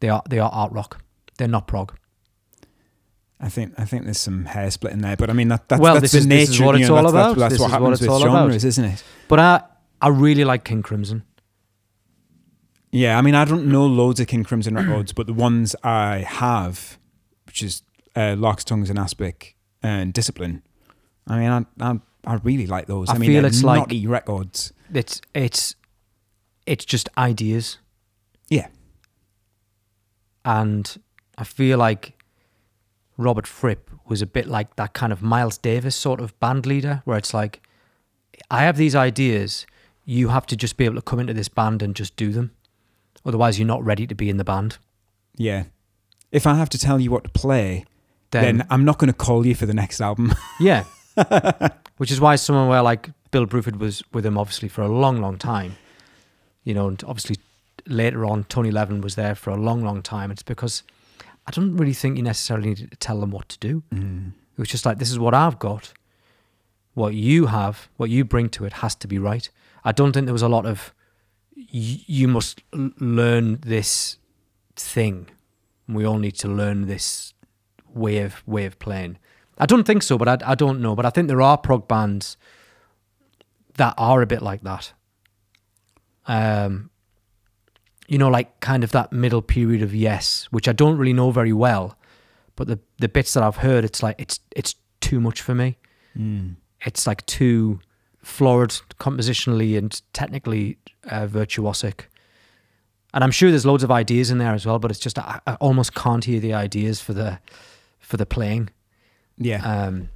[0.00, 0.22] They are.
[0.28, 1.02] They are art rock.
[1.38, 1.96] They're not prog.
[3.40, 5.94] I think I think there's some hair splitting there, but I mean that that's, Well,
[5.94, 6.46] that's this the is- nature.
[6.46, 7.38] this is what you know, all that's, that's- about.
[7.40, 8.32] That's, This what what happens it's with all about.
[8.48, 9.04] genres, isn't it?
[9.28, 9.62] But I
[10.00, 11.22] I really like King Crimson.
[12.92, 16.18] Yeah, I mean, I don't know loads of King Crimson records, but the ones I
[16.26, 16.98] have,
[17.46, 17.82] which is
[18.14, 20.62] uh, Larks' Tongues in Aspic, and Discipline.
[21.26, 23.08] I mean, I I, I really like those.
[23.08, 24.72] I, I mean, feel it's like- naughty records.
[24.92, 25.74] It's it's
[26.66, 27.78] it's just ideas,
[28.48, 28.68] Yeah,
[30.44, 30.96] and
[31.38, 32.12] I feel like
[33.16, 37.02] Robert Fripp was a bit like that kind of Miles Davis sort of band leader,
[37.04, 37.60] where it's like,
[38.50, 39.66] I have these ideas,
[40.04, 42.52] you have to just be able to come into this band and just do them,
[43.24, 44.78] otherwise you're not ready to be in the band.
[45.36, 45.64] yeah.
[46.32, 47.84] If I have to tell you what to play,
[48.32, 50.34] Then, then I'm not going to call you for the next album.
[50.60, 50.82] yeah,
[51.96, 55.20] which is why someone where like Bill Bruford was with him obviously for a long,
[55.20, 55.76] long time,
[56.64, 57.36] you know, and obviously
[57.86, 60.30] later on Tony Levin was there for a long, long time.
[60.30, 60.82] It's because
[61.46, 63.82] I don't really think you necessarily need to tell them what to do.
[63.92, 64.28] Mm.
[64.28, 65.92] It was just like, this is what I've got.
[66.94, 69.48] What you have, what you bring to it has to be right.
[69.84, 70.92] I don't think there was a lot of,
[71.54, 74.16] you must learn this
[74.74, 75.28] thing.
[75.88, 77.34] We all need to learn this
[77.92, 79.18] way of way of playing.
[79.58, 80.94] I don't think so, but I, I don't know.
[80.94, 82.36] But I think there are prog bands
[83.76, 84.92] that are a bit like that.
[86.26, 86.90] Um,
[88.08, 91.30] you know, like kind of that middle period of Yes, which I don't really know
[91.30, 91.96] very well,
[92.54, 95.78] but the the bits that I've heard, it's like it's it's too much for me.
[96.16, 96.56] Mm.
[96.84, 97.80] It's like too
[98.22, 100.78] florid compositionally and technically
[101.08, 102.06] uh, virtuosic.
[103.14, 105.40] And I'm sure there's loads of ideas in there as well, but it's just I,
[105.46, 107.38] I almost can't hear the ideas for the
[107.98, 108.70] for the playing.
[109.38, 110.08] Yeah, Um,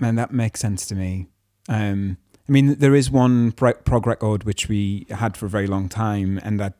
[0.00, 1.26] man, that makes sense to me.
[1.68, 2.16] Um,
[2.48, 6.40] I mean, there is one prog record which we had for a very long time,
[6.42, 6.72] and I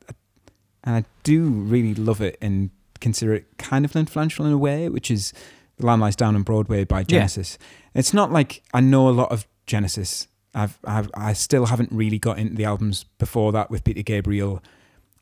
[0.85, 4.89] and I do really love it and consider it kind of influential in a way,
[4.89, 5.33] which is
[5.77, 7.59] "The Lamb Lies Down on Broadway" by Genesis.
[7.95, 10.29] It's not like I know a lot of Genesis.
[10.55, 14.63] I've, I've I still haven't really got into the albums before that with Peter Gabriel,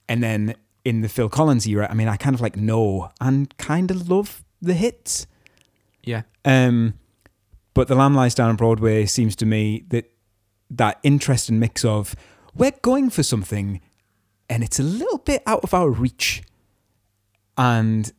[0.09, 3.57] and then in the Phil Collins era, I mean, I kind of like know and
[3.59, 5.27] kind of love the hits.
[6.07, 6.95] Yeah, Um,
[7.75, 10.11] but the Lamb Lies Down on Broadway seems to me that
[10.71, 12.17] that interesting mix of
[12.55, 13.83] we're going for something,
[14.49, 16.43] and it's a little bit out of our reach,
[17.59, 18.11] and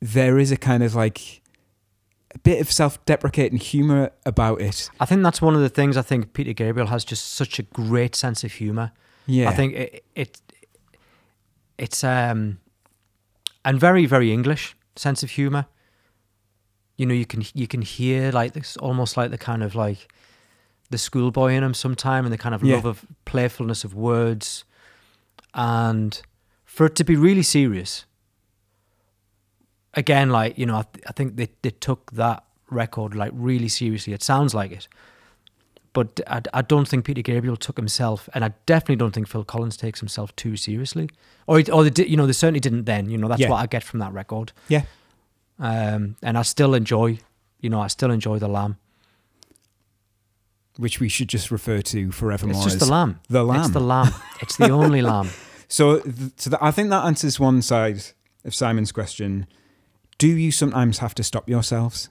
[0.00, 1.42] there is a kind of like
[2.34, 4.90] a bit of self-deprecating humor about it.
[5.00, 5.96] I think that's one of the things.
[5.96, 8.92] I think Peter Gabriel has just such a great sense of humor.
[9.26, 10.40] Yeah, I think it, it
[11.76, 12.58] it's um
[13.64, 15.66] and very very English sense of humor.
[16.96, 20.12] You know, you can you can hear like this almost like the kind of like
[20.90, 22.76] the schoolboy in him sometime, and the kind of Yeah.
[22.76, 24.64] love of playfulness of words,
[25.54, 26.20] and
[26.64, 28.04] for it to be really serious.
[29.94, 33.68] Again, like you know, I, th- I think they they took that record like really
[33.68, 34.12] seriously.
[34.12, 34.88] It sounds like it
[35.92, 39.44] but I, I don't think Peter Gabriel took himself, and I definitely don't think Phil
[39.44, 41.08] Collins takes himself too seriously,
[41.46, 43.08] or or they did, you know they certainly didn't then.
[43.08, 43.48] You know that's Yeah.
[43.48, 44.52] what I get from that record.
[44.68, 44.82] Yeah.
[45.58, 47.18] Um, and I still enjoy,
[47.60, 48.76] you know, I still enjoy the Lamb.
[50.76, 53.18] which we should just refer to forevermore It's just the Lamb.
[53.30, 53.60] the Lamb.
[53.60, 54.12] It's the Lamb.
[54.42, 55.30] It's the only Lamb.
[55.68, 58.02] So, th- so that, I think that answers one side
[58.44, 59.46] of Simon's question.
[60.18, 62.10] Do you sometimes have to stop yourselves?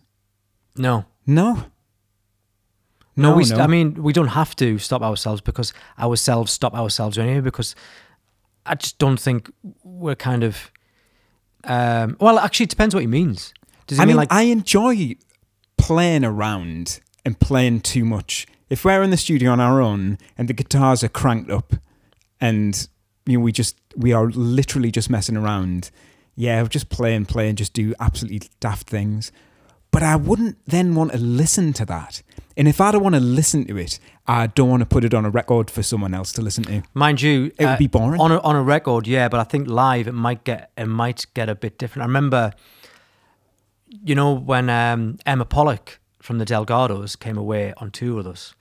[0.75, 1.53] No, No.
[3.15, 3.43] no, No, we.
[3.45, 3.63] st- no.
[3.63, 7.41] I mean, we don't have to stop ourselves because ourselves stop ourselves anyway.
[7.41, 7.75] Because
[8.65, 9.51] I just don't think
[9.83, 10.71] we're kind of.
[11.65, 13.53] Um, well, actually, it depends what he means.
[13.87, 15.15] Does he I mean, mean, like I enjoy
[15.77, 18.47] playing around and playing too much.
[18.69, 21.73] If we're in the studio on our own and the guitars are cranked up,
[22.41, 22.87] and
[23.25, 25.91] you know we just we are literally just messing around,
[26.35, 29.31] yeah, just play and play and just do absolutely daft things.
[29.91, 32.21] But I wouldn't then want to listen to that.
[32.57, 35.13] And if I don't want to listen to it, I don't want to put it
[35.13, 36.83] on a record for someone else to listen to.
[36.93, 38.21] Mind you, It would uh, be boring.
[38.21, 39.07] on a, on a record.
[39.07, 42.03] Yeah, but I think live it might get it might get a bit different.
[42.03, 42.53] I remember,
[44.03, 48.53] you know, when um, Emma Pollock from the Delgados came away on tour with us,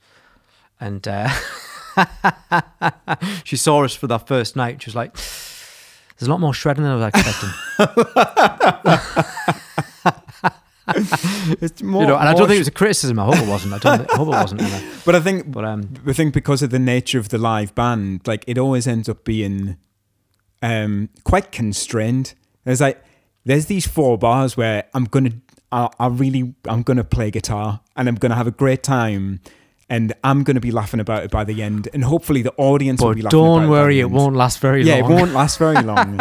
[0.79, 1.29] and uh,
[3.45, 4.81] she saw us for that first night.
[4.81, 7.49] She was like, "There's a lot more shredding than I was expecting."
[11.61, 13.19] It's more, you know, and I don't think it was a criticism.
[13.19, 13.73] I hope it wasn't.
[13.73, 13.97] I don't.
[13.99, 14.61] Think, I hope it wasn't.
[14.61, 14.91] Emma.
[15.05, 18.21] But I think But um, I think because of the nature of the live band,
[18.27, 19.77] like it always ends up being
[20.61, 22.33] um, quite constrained.
[22.63, 23.03] There's like
[23.45, 25.31] there's these four bars where I'm gonna,
[25.71, 29.39] I, I really, I'm gonna play guitar and I'm gonna have a great time,
[29.89, 33.13] and I'm gonna be laughing about it by the end, and hopefully the audience will
[33.13, 33.39] be laughing.
[33.39, 35.09] about don't worry, it won't last very Yeah, long.
[35.11, 36.17] Yeah, it won't last very long.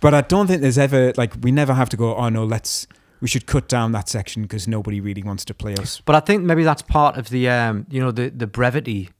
[0.00, 2.14] but I don't think there's ever like we never have to go.
[2.14, 2.86] Oh no, let's
[3.20, 6.00] we should cut down that section because nobody really wants to play us.
[6.04, 9.10] But I think maybe that's part of the um, you know the the brevity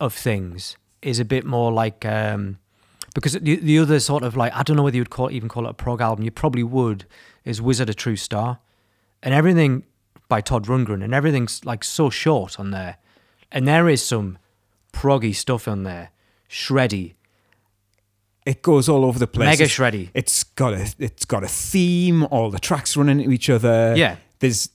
[0.00, 2.58] of things is a bit more like um,
[3.14, 5.66] because the the other sort of like I don't know whether you'd call even call
[5.66, 6.24] it a prog album.
[6.24, 7.06] You probably would.
[7.44, 8.58] Is Wizard a True Star?
[9.22, 9.84] and everything
[10.28, 12.96] by Todd Rundgren, and everything's like so short on there,
[13.50, 14.38] and there is some
[14.92, 16.10] proggy stuff on there,
[16.48, 17.14] shreddy,
[18.46, 19.46] It goes all over the place.
[19.58, 20.08] mega shreddy.
[20.14, 22.24] It's got a it's got a theme.
[22.30, 23.92] All the tracks run into each other.
[23.96, 24.16] Yeah.
[24.38, 24.70] There's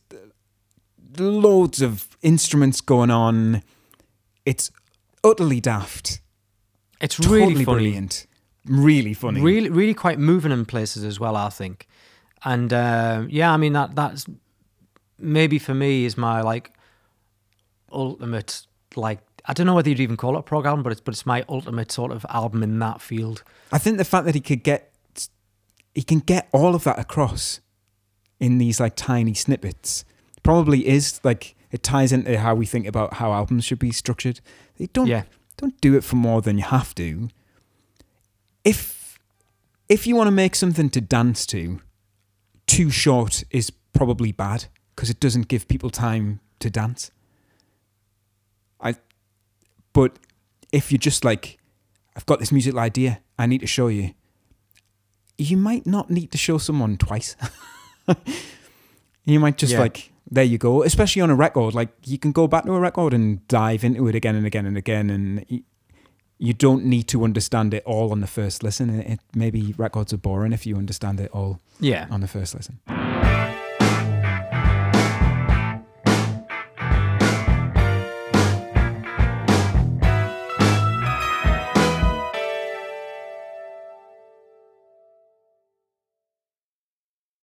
[1.17, 3.63] loads of instruments going on.
[4.45, 4.71] It's
[5.23, 6.19] utterly daft.
[6.99, 7.65] It's Totally really funny.
[7.65, 8.27] brilliant.
[8.67, 9.41] Really funny.
[9.41, 11.87] really really quite moving in places as well i think
[12.45, 14.27] and uh, yeah i mean that that's
[15.17, 16.71] maybe for me is my like
[17.91, 21.01] ultimate like i don't know whether you'd even call it a prog album but it's
[21.01, 24.35] but it's my ultimate sort of album in that field I think the fact that
[24.35, 24.91] he could get
[25.93, 27.59] he can get all of that across
[28.39, 30.03] in these like tiny snippets
[30.43, 34.41] probably is like it ties into how we think about how albums should be structured.
[34.77, 35.23] They don't yeah
[35.57, 37.29] don't do it for more than you have to.
[38.63, 39.19] If
[39.87, 41.81] if you want to make something to dance to,
[42.67, 44.65] too short is probably bad
[44.95, 47.11] because it doesn't give people time to dance.
[49.93, 50.17] But
[50.71, 51.57] if you're just like
[52.15, 54.13] I've got this musical idea, I need to show you.
[55.37, 57.35] You might not need to show someone twice.
[59.25, 59.79] you might just Yeah.
[59.79, 61.73] like there you go, especially on a record.
[61.73, 64.65] Like you can go back to a record and dive into it again and again
[64.65, 65.63] and again, and
[66.37, 68.89] you don't need to understand it all on the first listen.
[68.89, 72.55] It, it maybe records are boring if you understand it all yeah on the first
[72.55, 72.79] listen.